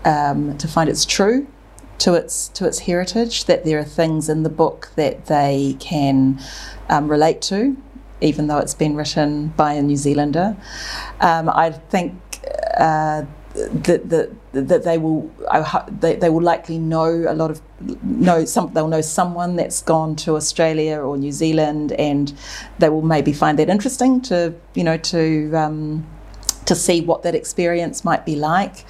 [0.05, 1.47] um, to find it's true
[1.97, 3.45] to its to its heritage.
[3.45, 6.39] That there are things in the book that they can
[6.89, 7.75] um, relate to,
[8.21, 10.55] even though it's been written by a New Zealander.
[11.19, 12.13] Um, I think.
[12.77, 15.31] Uh, that, that, that they will
[15.99, 17.61] they, they will likely know a lot of
[18.03, 22.33] know some they'll know someone that's gone to Australia or New Zealand and
[22.79, 26.05] they will maybe find that interesting to you know to um,
[26.65, 28.85] to see what that experience might be like.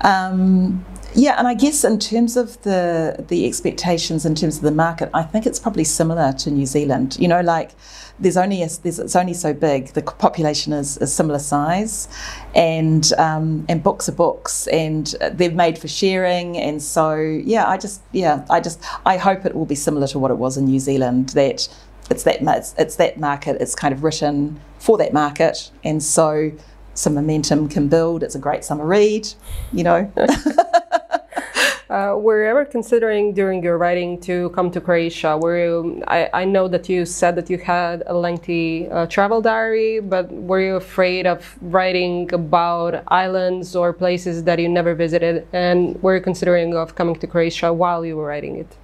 [0.00, 4.70] Um, yeah, and I guess in terms of the the expectations in terms of the
[4.70, 7.16] market, I think it's probably similar to New Zealand.
[7.18, 7.70] You know, like
[8.18, 9.88] there's only a, there's, it's only so big.
[9.88, 12.08] The population is a similar size,
[12.54, 16.56] and um, and books are books, and they're made for sharing.
[16.56, 20.18] And so yeah, I just yeah, I just I hope it will be similar to
[20.18, 21.30] what it was in New Zealand.
[21.30, 21.68] That
[22.10, 23.60] it's that it's, it's that market.
[23.60, 26.52] It's kind of written for that market, and so
[26.94, 28.22] some momentum can build.
[28.22, 29.28] It's a great summer read,
[29.72, 30.10] you know.
[31.96, 35.34] Uh, were you ever considering during your writing to come to Croatia?
[35.38, 39.40] Were you, I, I know that you said that you had a lengthy uh, travel
[39.40, 45.48] diary, but were you afraid of writing about islands or places that you never visited?
[45.54, 48.76] And were you considering of coming to Croatia while you were writing it?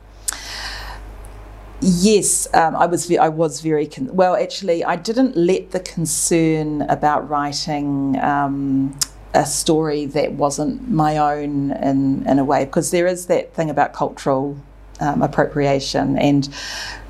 [1.82, 3.10] Yes, um, I was.
[3.10, 4.36] I was very well.
[4.36, 8.96] Actually, I didn't let the concern about writing um,
[9.34, 13.70] a story that wasn't my own in, in a way, because there is that thing
[13.70, 14.56] about cultural
[15.00, 16.18] um, appropriation.
[16.18, 16.46] And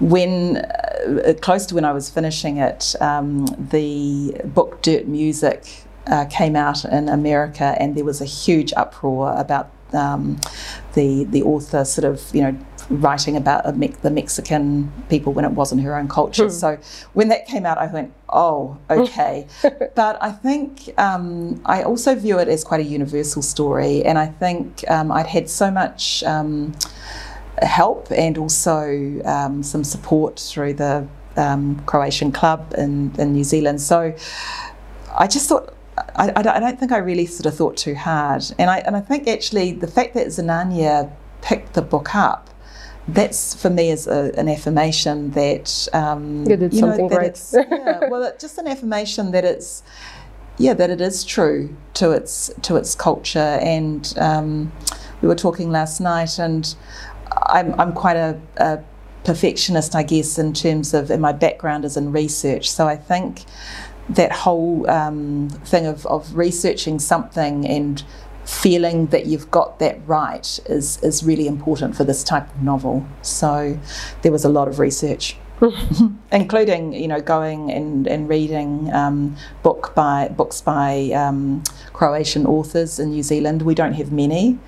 [0.00, 6.26] when, uh, close to when I was finishing it, um, the book Dirt Music uh,
[6.26, 10.40] came out in America, and there was a huge uproar about um,
[10.94, 12.56] the the author sort of you know
[12.90, 16.46] writing about me- the Mexican people when it wasn't her own culture.
[16.46, 16.50] Mm.
[16.50, 16.78] So
[17.12, 19.46] when that came out, I went, oh, okay.
[19.94, 24.26] but I think um, I also view it as quite a universal story, and I
[24.26, 26.22] think um, I'd had so much.
[26.24, 26.74] Um,
[27.60, 33.80] help and also um, some support through the um, Croatian club in, in New Zealand.
[33.80, 34.14] So
[35.16, 35.74] I just thought
[36.16, 38.42] I, I, don't think I really sort of thought too hard.
[38.58, 42.48] And I, and I think actually the fact that Znanje picked the book up
[43.08, 47.40] that's for me is a, an affirmation that um, you did you something know, great.
[47.52, 49.82] yeah, well, it, just an affirmation that it's
[50.58, 53.58] yeah that it is true to its to its culture.
[53.60, 54.72] And um,
[55.20, 56.74] we were talking last night, and
[57.46, 58.78] I'm I'm quite a, a
[59.24, 62.70] perfectionist, I guess, in terms of and my background is in research.
[62.70, 63.44] So I think
[64.08, 68.02] that whole um, thing of, of researching something and
[68.44, 73.06] feeling that you've got that right is, is really important for this type of novel.
[73.22, 73.78] So
[74.22, 75.36] there was a lot of research.
[76.32, 82.98] including you know going and, and reading um, book by books by um, Croatian authors
[82.98, 83.62] in New Zealand.
[83.62, 84.58] We don't have many,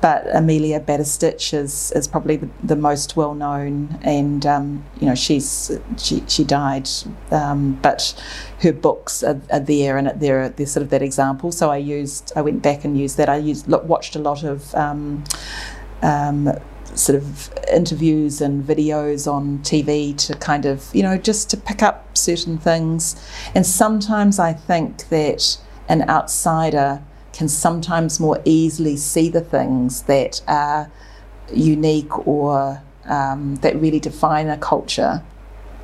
[0.00, 5.14] but Amelia Batistich is, is probably the, the most well known, and um, you know
[5.14, 6.88] she's she, she died,
[7.30, 8.14] um, but
[8.60, 11.50] her books are, are, there, and they're they're sort of that example.
[11.50, 13.28] So I used I went back and used that.
[13.28, 14.74] I used watched a lot of.
[14.74, 15.24] Um,
[16.02, 16.52] um,
[16.94, 21.82] sort of interviews and videos on TV to kind of, you know, just to pick
[21.82, 23.14] up certain things.
[23.54, 27.02] And sometimes I think that an outsider
[27.38, 30.90] can sometimes more easily see the things that are
[31.54, 35.22] unique or um, that really define a culture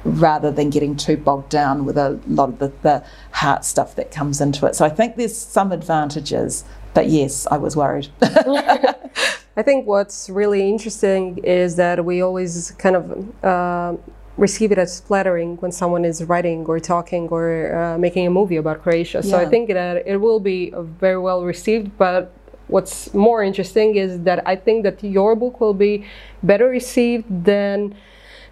[0.04, 4.10] rather than getting too bogged down with a lot of the, the heart stuff that
[4.10, 4.74] comes into it.
[4.74, 8.08] So I think there's some advantages, but yes, I was worried.
[8.20, 13.94] I think what's really interesting is that we always kind of uh,
[14.36, 18.56] receive it as flattering when someone is writing or talking or uh, making a movie
[18.56, 19.22] about Croatia.
[19.22, 22.32] So I think that it will be very well received, but
[22.66, 26.06] what's more interesting is that I think that your book will be
[26.42, 27.94] better received than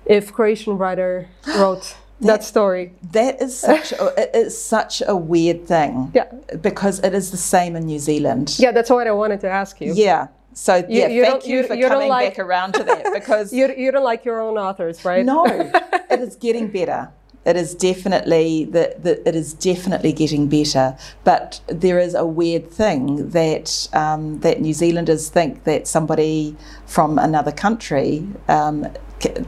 [0.07, 1.29] if Croatian writer
[1.59, 2.95] wrote that, that, story.
[3.11, 6.13] That is such a, it is such a weird thing.
[6.15, 6.31] Yeah.
[6.61, 8.57] Because it is the same in New Zealand.
[8.59, 9.93] Yeah, that's what I wanted to ask you.
[9.95, 10.29] Yeah.
[10.55, 13.53] So you, yeah, you thank you, for you coming like, back around to that because
[13.53, 15.25] you, you don't like your own authors, right?
[15.25, 17.11] No, it is getting better.
[17.45, 20.97] It is definitely the, it is definitely getting better.
[21.25, 27.19] But there is a weird thing that um, that New Zealanders think that somebody from
[27.19, 28.87] another country um,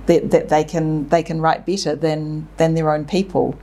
[0.07, 3.59] that, that they can they can write better than than their own people.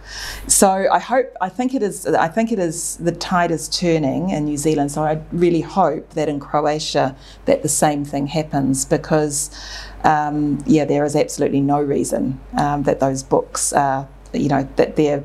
[0.47, 4.29] So I hope I think it is I think it is the tide is turning
[4.29, 4.91] in New Zealand.
[4.91, 7.15] So I really hope that in Croatia
[7.45, 9.49] that the same thing happens because
[10.03, 14.95] um, yeah there is absolutely no reason um, that those books are you know that
[14.95, 15.23] they're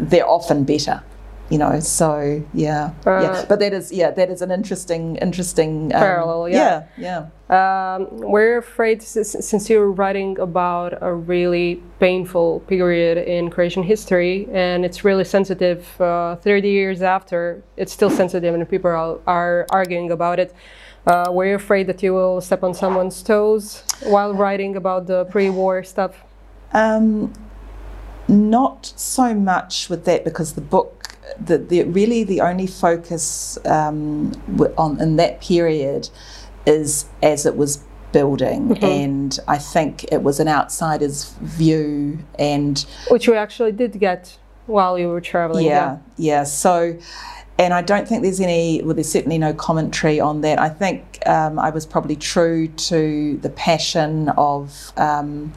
[0.00, 1.02] they're often better
[1.52, 2.92] you know so yeah.
[3.06, 6.86] Uh, yeah but that is yeah that is an interesting interesting um, parallel yeah.
[6.96, 7.96] yeah, yeah.
[7.96, 14.86] Um, we're afraid since you're writing about a really painful period in Croatian history and
[14.86, 20.10] it's really sensitive uh, 30 years after it's still sensitive and people are, are arguing
[20.10, 20.54] about it.
[21.06, 25.84] Uh, we're afraid that you will step on someone's toes while writing about the pre-war
[25.84, 26.24] stuff?
[26.72, 27.34] Um,
[28.32, 34.32] not so much with that because the book the, the really the only focus um,
[34.76, 36.08] on in that period
[36.66, 38.84] is as it was building mm-hmm.
[38.84, 44.98] and I think it was an outsider's view and which we actually did get while
[44.98, 46.44] you were traveling yeah yeah, yeah.
[46.44, 46.98] so
[47.58, 51.26] and I don't think there's any well there's certainly no commentary on that I think
[51.26, 55.52] um, I was probably true to the passion of um,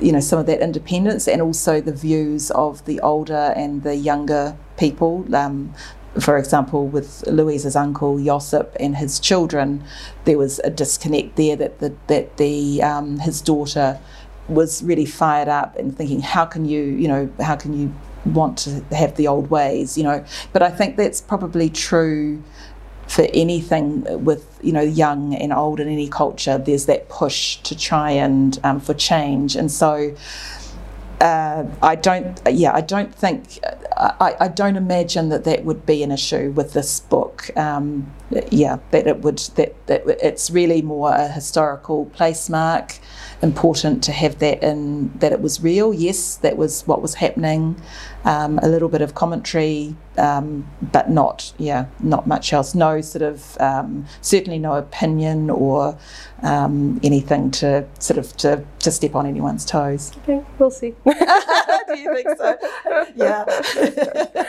[0.00, 3.96] you know some of that independence and also the views of the older and the
[3.96, 5.24] younger people.
[5.34, 5.74] Um,
[6.20, 9.84] for example, with Louisa's uncle Josip and his children,
[10.24, 14.00] there was a disconnect there that the, that the um, his daughter
[14.48, 17.94] was really fired up and thinking, how can you, you know, how can you
[18.24, 20.24] want to have the old ways, you know?
[20.52, 22.42] But I think that's probably true
[23.08, 27.76] for anything with you know young and old in any culture there's that push to
[27.76, 29.56] try and um, for change.
[29.56, 30.14] And so
[31.20, 33.58] uh, I don't yeah I don't think
[33.96, 37.50] I, I don't imagine that that would be an issue with this book.
[37.56, 38.12] Um,
[38.50, 42.98] yeah that it would that, that it's really more a historical place mark
[43.42, 45.94] important to have that in that it was real.
[45.94, 47.80] Yes, that was what was happening.
[48.24, 52.74] Um, a little bit of commentary, um, but not yeah, not much else.
[52.74, 55.96] No sort of um, certainly no opinion or
[56.42, 60.12] um, anything to sort of to, to step on anyone's toes.
[60.18, 60.94] Okay, we'll see.
[61.04, 62.58] Do you think so?
[63.14, 63.44] Yeah.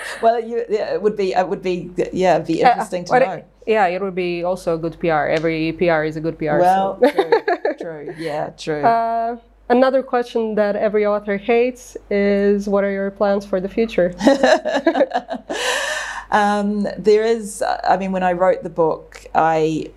[0.21, 3.19] well, you, yeah, it would be it would be yeah, it'd be uh, interesting uh,
[3.19, 3.31] to know.
[3.33, 5.29] It, yeah, it would be also a good PR.
[5.29, 6.57] Every PR is a good PR.
[6.57, 7.38] Well, so.
[7.79, 8.15] True.
[8.17, 8.83] Yeah, true.
[8.83, 9.37] Uh,
[9.69, 14.13] another question that every author hates is what are your plans for the future?
[16.31, 19.91] um, there is, I mean, when I wrote the book, I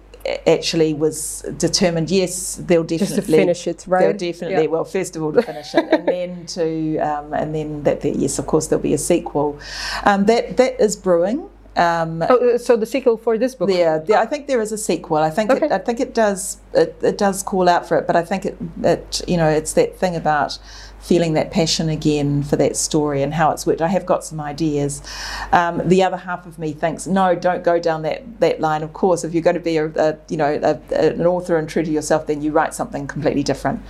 [0.46, 4.70] actually was determined yes they'll definitely Just to finish it right they'll definitely yeah.
[4.70, 8.38] well first of all to finish it and then to um, and then that yes
[8.38, 9.58] of course there'll be a sequel
[10.04, 13.70] um, that that is brewing um, oh, uh, so the sequel for this book?
[13.70, 15.18] Yeah, yeah, I think there is a sequel.
[15.18, 15.66] I think okay.
[15.66, 18.06] it, I think it does it, it does call out for it.
[18.06, 20.58] But I think it, it you know it's that thing about
[21.02, 23.82] feeling that passion again for that story and how it's worked.
[23.82, 25.02] I have got some ideas.
[25.50, 28.84] Um, the other half of me thinks, no, don't go down that, that line.
[28.84, 31.56] Of course, if you're going to be a, a you know a, a, an author
[31.56, 33.82] and true to yourself, then you write something completely different.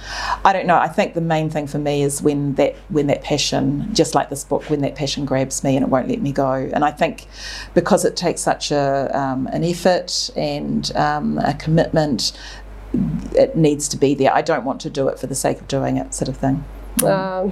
[0.44, 0.78] I don't know.
[0.78, 4.30] I think the main thing for me is when that when that passion, just like
[4.30, 6.52] this book, when that passion grabs me and it won't let me go.
[6.52, 7.26] And I think
[7.74, 12.32] because it takes such a um, an effort and um, a commitment,
[13.34, 14.32] it needs to be there.
[14.34, 16.64] I don't want to do it for the sake of doing it, sort of thing.
[17.02, 17.44] Uh,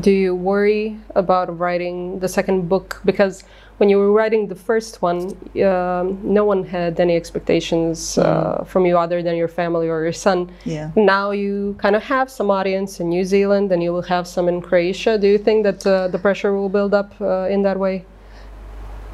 [0.00, 3.00] do you worry about writing the second book?
[3.04, 3.44] Because
[3.78, 8.86] when you were writing the first one, uh, no one had any expectations uh, from
[8.86, 10.50] you other than your family or your son.
[10.64, 10.90] Yeah.
[10.96, 14.48] Now you kind of have some audience in New Zealand and you will have some
[14.48, 15.18] in Croatia.
[15.18, 18.04] Do you think that uh, the pressure will build up uh, in that way?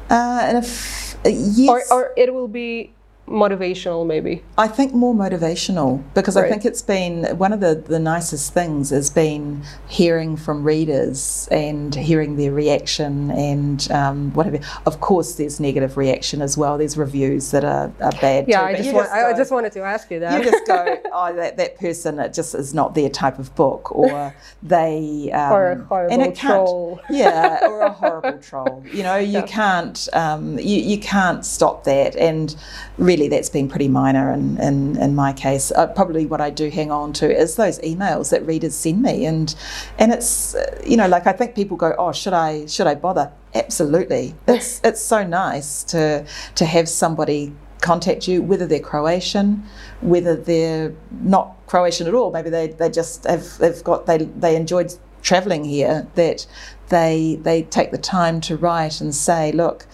[0.09, 1.69] Uh, and if, yes.
[1.69, 2.94] Or, or it will be
[3.27, 4.43] motivational maybe?
[4.57, 6.45] I think more motivational because right.
[6.45, 11.47] i think it's been one of the, the nicest things has been hearing from readers
[11.51, 14.59] and hearing their reaction and um, whatever.
[14.85, 16.77] Of course there's negative reaction as well.
[16.77, 19.51] There's reviews that are, are bad yeah too, I, just want, just go, I just
[19.51, 20.43] wanted to ask you that.
[20.43, 23.95] you just go oh that, that person it just is not their type of book
[23.95, 27.01] or they um, or a horrible troll.
[27.09, 28.83] Yeah or a horrible troll.
[28.91, 29.45] You know you yeah.
[29.47, 32.15] can't um, you, you can't stop that.
[32.15, 32.55] And
[32.97, 35.71] really really that's been pretty minor in, in, in my case.
[35.71, 39.25] Uh, probably what I do hang on to is those emails that readers send me,
[39.25, 39.55] and
[39.97, 42.95] and it's uh, you know like I think people go, oh, should I should I
[42.95, 43.31] bother?
[43.53, 49.63] Absolutely, it's it's so nice to to have somebody contact you, whether they're Croatian,
[50.01, 52.31] whether they're not Croatian at all.
[52.31, 56.07] Maybe they, they just have they've got they they enjoyed travelling here.
[56.15, 56.45] That
[56.89, 59.87] they they take the time to write and say, look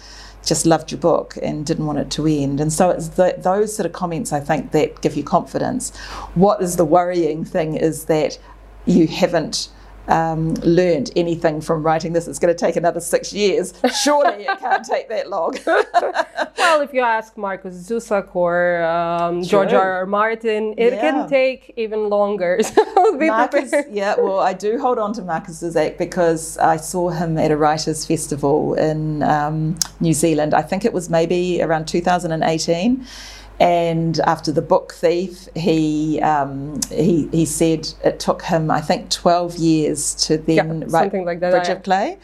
[0.46, 2.60] just loved your book and didn't want it to end.
[2.60, 5.96] And so it's the, those sort of comments I think that give you confidence.
[6.36, 8.40] What is the worrying thing is that
[8.86, 9.70] you haven't
[10.12, 12.28] um, learned anything from writing this.
[12.28, 13.74] It's going to take another six years.
[14.04, 15.56] Surely it can't take that long.
[15.66, 20.00] well, if you ask Markus Zusak or um, George R.
[20.00, 20.06] R.
[20.06, 21.02] Martin, it yeah.
[21.02, 22.60] can take even longer.
[23.02, 27.38] So Markus, yeah, well, I do hold on to Markus Zusak because I saw him
[27.38, 30.54] at a writers' festival in um, New Zealand.
[30.54, 33.06] I think it was maybe around 2018
[33.62, 39.12] and after the book thief, he um, he he said it took him, I think,
[39.12, 42.18] twelve years to then write like that, Bridge of Clay.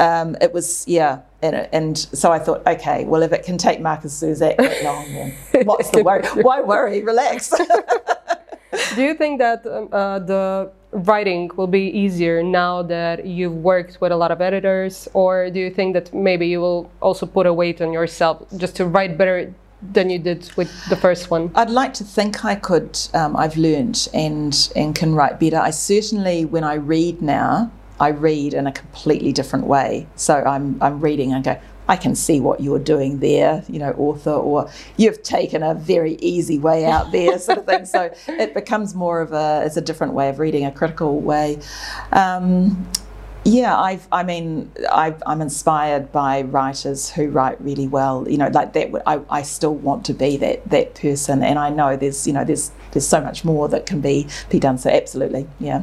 [0.00, 3.80] Um, it was yeah, and, and, so I thought, okay, well, if it can take
[3.80, 6.26] Markus Zusak that long, then what's the worry?
[6.42, 7.02] Why worry?
[7.04, 7.50] Relax.
[8.94, 14.00] Do you think that um, uh, the writing will be easier now that you've worked
[14.00, 17.46] with a lot of editors, or do you think that maybe you will also put
[17.46, 21.50] a weight on yourself just to write better than you did with the first one?
[21.54, 22.98] I'd like to think I could.
[23.14, 25.58] Um, I've learned and and can write better.
[25.58, 30.06] I certainly, when I read now, I read in a completely different way.
[30.16, 31.60] So I'm I'm reading and go.
[31.88, 36.14] I can see what you're doing there, you know, author, or you've taken a very
[36.20, 37.84] easy way out there, sort of thing.
[37.84, 41.58] So it becomes more of a, it's a different way of reading, a critical way.
[42.12, 42.88] Um,
[43.44, 48.28] yeah, I've, I mean, i am inspired by writers who write really well.
[48.28, 48.90] You know, like that.
[49.06, 52.44] I, I still want to be that that person, and I know there's, you know,
[52.44, 54.78] there's there's so much more that can be be done.
[54.78, 55.82] So absolutely, yeah.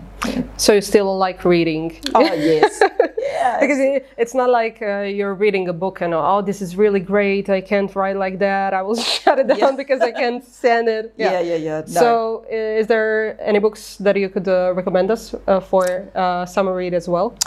[0.58, 2.00] So you still like reading?
[2.14, 2.82] Oh yes,
[3.20, 3.60] yeah.
[3.60, 7.00] because it, it's not like uh, you're reading a book and oh, this is really
[7.00, 7.50] great.
[7.50, 8.74] I can't write like that.
[8.74, 9.72] I will shut it down yeah.
[9.72, 11.14] because I can't stand it.
[11.18, 11.56] Yeah, yeah, yeah.
[11.56, 11.80] yeah.
[11.88, 12.02] No.
[12.02, 16.46] So, uh, is there any books that you could uh, recommend us uh, for uh,
[16.46, 17.38] summer read as well?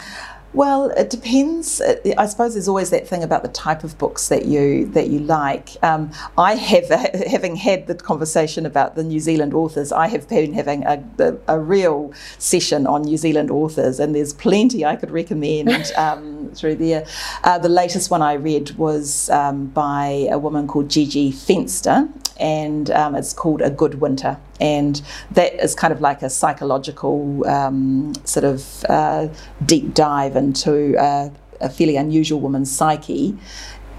[0.52, 1.80] Well, it depends.
[2.18, 5.20] I suppose there's always that thing about the type of books that you that you
[5.20, 5.76] like.
[5.82, 6.88] Um, I have,
[7.28, 11.36] having had the conversation about the New Zealand authors, I have been having a, a,
[11.54, 16.76] a real session on New Zealand authors, and there's plenty I could recommend um, through
[16.76, 17.06] there.
[17.44, 22.90] Uh, the latest one I read was um, by a woman called Gigi Fenster, and
[22.90, 24.38] um, it's called A Good Winter.
[24.60, 25.00] And
[25.32, 29.28] that is kind of like a psychological um, sort of uh,
[29.64, 31.30] deep dive into uh,
[31.60, 33.36] a fairly unusual woman's psyche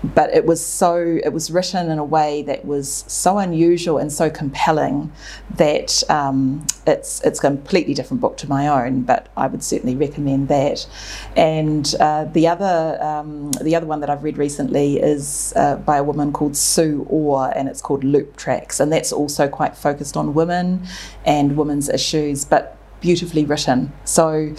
[0.04, 4.12] but it was so it was written in a way that was so unusual and
[4.12, 5.12] so compelling
[5.58, 9.04] that um, it's it's a completely different book to my own.
[9.04, 10.88] But I would certainly recommend that.
[11.36, 15.98] And uh, the other um, the other one that I've read recently is uh, by
[15.98, 20.18] a woman called Sue Orr, and it's called Loop Tracks, and that's also quite focused
[20.18, 20.86] on women
[21.26, 23.92] and women's issues, but beautifully written.
[24.06, 24.54] So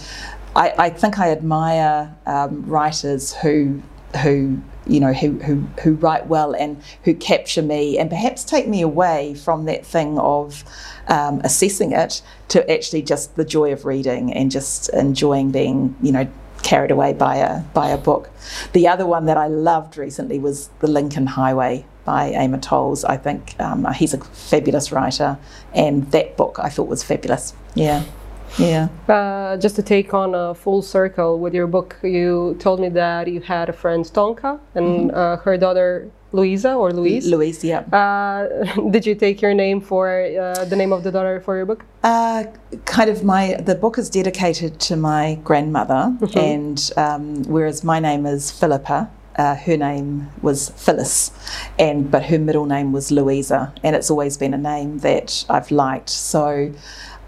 [0.55, 3.81] I, I think I admire um, writers who
[4.21, 8.67] who you know, who, who, who write well and who capture me and perhaps take
[8.67, 10.63] me away from that thing of
[11.07, 16.11] um, assessing it to actually just the joy of reading and just enjoying being, you
[16.11, 16.27] know,
[16.63, 18.29] carried away by a by a book.
[18.71, 23.03] The other one that I loved recently was The Lincoln Highway by Amor Towles.
[23.03, 25.37] I think um, he's a fabulous writer,
[25.73, 27.53] and that book I thought was fabulous.
[27.75, 28.03] Yeah.
[28.57, 28.87] Yeah.
[29.07, 33.27] Uh, just to take on a full circle with your book, you told me that
[33.27, 35.17] you had a friend Tonka and mm-hmm.
[35.17, 37.27] uh, her daughter Louisa or Louise.
[37.27, 37.81] Louise, yeah.
[37.93, 41.65] Uh, did you take your name for uh, the name of the daughter for your
[41.65, 41.85] book?
[42.03, 42.45] Uh,
[42.85, 46.39] kind of my the book is dedicated to my grandmother, mm-hmm.
[46.39, 51.31] and um, whereas my name is Philippa, uh, her name was Phyllis,
[51.77, 55.69] and but her middle name was Louisa, and it's always been a name that I've
[55.69, 56.09] liked.
[56.09, 56.73] So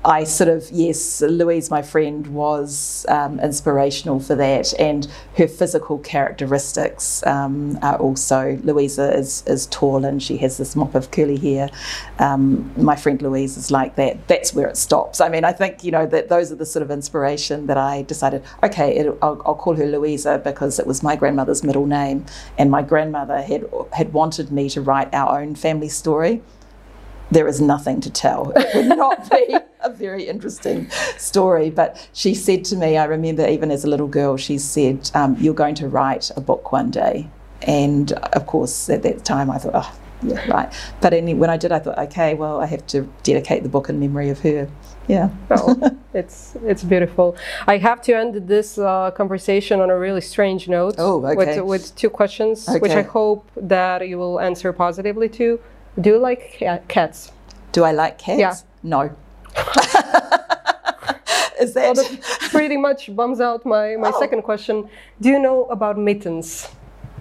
[0.06, 5.98] I sort of, yes, Louise, my friend, was um, inspirational for that, and her physical
[5.98, 8.60] characteristics um, are also.
[8.64, 11.72] Louisa is, is tall and she has this mop of curly hair.
[12.20, 14.28] Um, my friend Louise is like that.
[14.28, 15.20] That's where it stops.
[15.22, 18.04] I mean, I think, you know, that those are the sort of inspiration that I
[18.04, 22.28] decided, okay, it, I'll, I'll call her Louisa because it was my grandmother's middle name,
[22.60, 26.44] and my grandmother had, had wanted me to write our own family story
[27.32, 28.52] there is nothing to tell.
[28.56, 31.70] It would not be a very interesting story.
[31.70, 35.36] But she said to me, I remember even as a little girl, she said, um,
[35.40, 37.30] You're going to write a book one day.
[37.62, 40.74] And of course, at that time, I thought, Oh, yeah, right.
[41.02, 43.90] But any, when I did, I thought, okay, well, I have to dedicate the book
[43.90, 44.70] in memory of her.
[45.08, 45.30] Yeah.
[45.52, 47.36] oh, it's it's beautiful.
[47.68, 50.96] I have to end this uh, conversation on a really strange note.
[50.98, 51.62] Oh, okay.
[51.62, 52.80] With, with two questions, okay.
[52.80, 55.60] which I hope that you will answer positively to.
[56.00, 57.32] Do you like cats?
[57.72, 58.40] Do I like cats?
[58.40, 58.56] Yeah.
[58.84, 59.02] No.
[61.60, 61.96] Is that?
[61.96, 64.20] Well, that pretty much bums out my, my oh.
[64.20, 64.90] second question.
[65.22, 66.68] Do you know about mittens?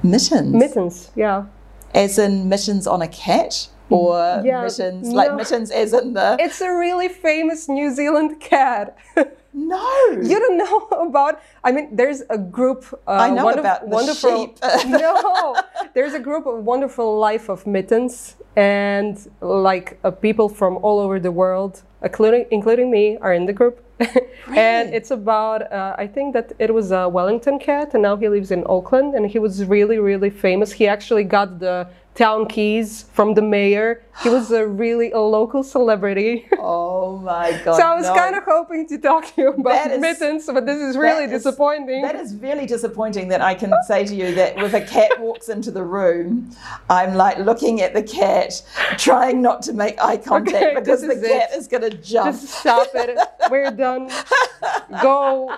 [0.02, 0.52] Mittens?
[0.52, 1.46] Mittens, yeah.
[1.94, 3.68] As in mittens on a cat?
[3.90, 5.14] Or yeah, mittens, no.
[5.14, 6.36] like mittens as in the.
[6.40, 8.96] It's a really famous New Zealand cat.
[9.54, 10.78] No, you don't know
[11.08, 11.40] about.
[11.62, 12.84] I mean, there's a group.
[13.06, 14.46] Uh, I know about the wonderful.
[14.46, 14.58] Sheep.
[14.88, 15.54] no,
[15.94, 21.20] there's a group of wonderful life of mittens, and like uh, people from all over
[21.20, 23.80] the world, including including me, are in the group.
[24.46, 24.58] Really?
[24.58, 25.72] and it's about.
[25.72, 29.14] Uh, I think that it was a Wellington cat, and now he lives in Auckland,
[29.14, 30.72] and he was really really famous.
[30.72, 34.02] He actually got the town keys from the mayor.
[34.22, 36.46] He was a really a local celebrity.
[36.58, 37.76] Oh my god!
[37.76, 38.14] so I was no.
[38.14, 42.02] kind of hoping to talk to you about is, mittens, but this is really disappointing.
[42.02, 45.48] that is really disappointing that I can say to you that if a cat walks
[45.48, 46.50] into the room,
[46.88, 48.62] I'm like looking at the cat,
[48.96, 51.58] trying not to make eye contact okay, because the cat it.
[51.58, 52.40] is going to jump.
[52.40, 53.18] Just stop it.
[53.50, 54.10] We're done.
[55.02, 55.54] Go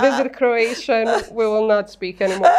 [0.00, 1.24] visit Croatia.
[1.30, 2.50] We will not speak anymore.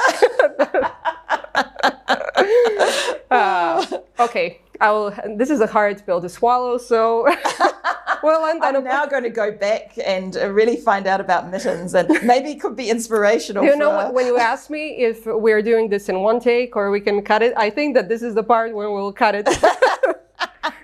[3.31, 3.86] uh,
[4.19, 5.13] okay, I will.
[5.38, 7.23] This is a hard pill to swallow, so
[8.23, 12.09] well, I'm, I'm now going to go back and really find out about mittens, and
[12.23, 13.63] maybe it could be inspirational.
[13.63, 16.99] You know, when you ask me if we're doing this in one take or we
[16.99, 19.47] can cut it, I think that this is the part where we'll cut it.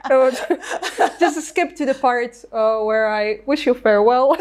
[1.19, 4.37] just skip to the part uh, where I wish you farewell.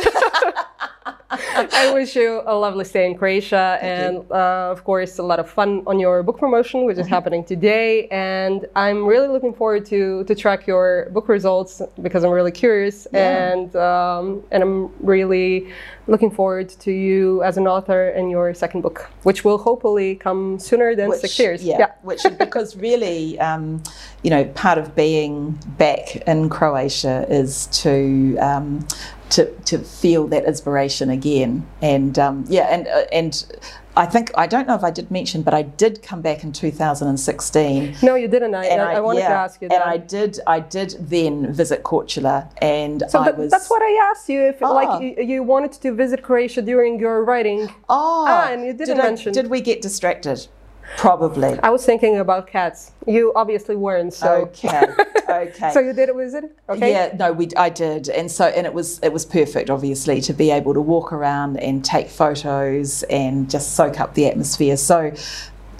[1.30, 5.38] I wish you a lovely stay in Croatia Thank and, uh, of course, a lot
[5.38, 7.14] of fun on your book promotion, which is mm-hmm.
[7.14, 8.08] happening today.
[8.08, 13.06] And I'm really looking forward to to track your book results because I'm really curious,
[13.12, 13.52] yeah.
[13.52, 15.72] and um, and I'm really
[16.06, 20.58] looking forward to you as an author in your second book, which will hopefully come
[20.58, 21.62] sooner than which, six years.
[21.62, 21.92] Yeah, yeah.
[22.02, 23.82] which because really, um,
[24.22, 28.86] you know, part of being back in Croatia is to um,
[29.30, 31.66] to, to feel that inspiration again.
[31.80, 33.46] And um, yeah, and uh, and
[33.96, 36.52] I think I don't know if I did mention, but I did come back in
[36.52, 37.96] 2016.
[38.02, 38.54] No, you didn't.
[38.54, 39.82] I, I, I, wanted yeah, to ask you that.
[39.82, 40.38] And I did.
[40.46, 43.50] I did then visit Korčula, and so I was.
[43.50, 44.40] That's what I asked you.
[44.42, 44.74] If oh.
[44.74, 47.68] like you, you, wanted to visit Croatia during your writing.
[47.88, 49.32] Oh, ah, and you didn't did mention.
[49.32, 50.46] did we get distracted?
[50.96, 51.58] Probably.
[51.62, 52.92] I was thinking about cats.
[53.06, 54.12] You obviously weren't.
[54.12, 54.86] So okay,
[55.28, 55.72] okay.
[55.72, 56.44] so you did it, was it?
[56.68, 56.90] Okay.
[56.90, 60.32] Yeah, no, we I did, and so and it was it was perfect, obviously, to
[60.32, 64.76] be able to walk around and take photos and just soak up the atmosphere.
[64.76, 65.12] So,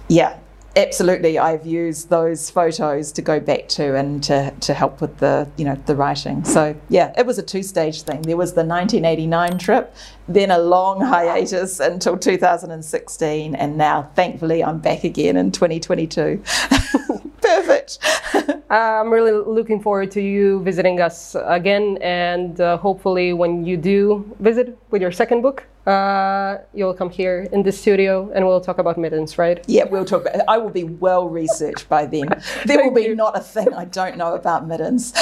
[0.08, 0.38] yeah,
[0.76, 5.48] absolutely i've used those photos to go back to and to, to help with the
[5.56, 8.64] you know the writing so yeah it was a two stage thing there was the
[8.64, 9.92] 1989 trip
[10.34, 16.42] then a long hiatus until 2016 and now thankfully i'm back again in 2022
[17.40, 17.98] Perfect.
[18.70, 24.24] I'm really looking forward to you visiting us again, and uh, hopefully, when you do
[24.38, 28.78] visit with your second book, uh, you'll come here in the studio and we'll talk
[28.78, 29.64] about mittens, right?
[29.66, 32.28] Yeah, we'll talk about I will be well researched by then.
[32.66, 33.16] There will be you.
[33.16, 35.12] not a thing I don't know about mittens.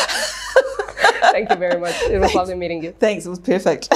[1.33, 1.95] Thank you very much.
[2.03, 2.93] It was lovely meeting you.
[2.93, 3.89] Thanks, it was perfect.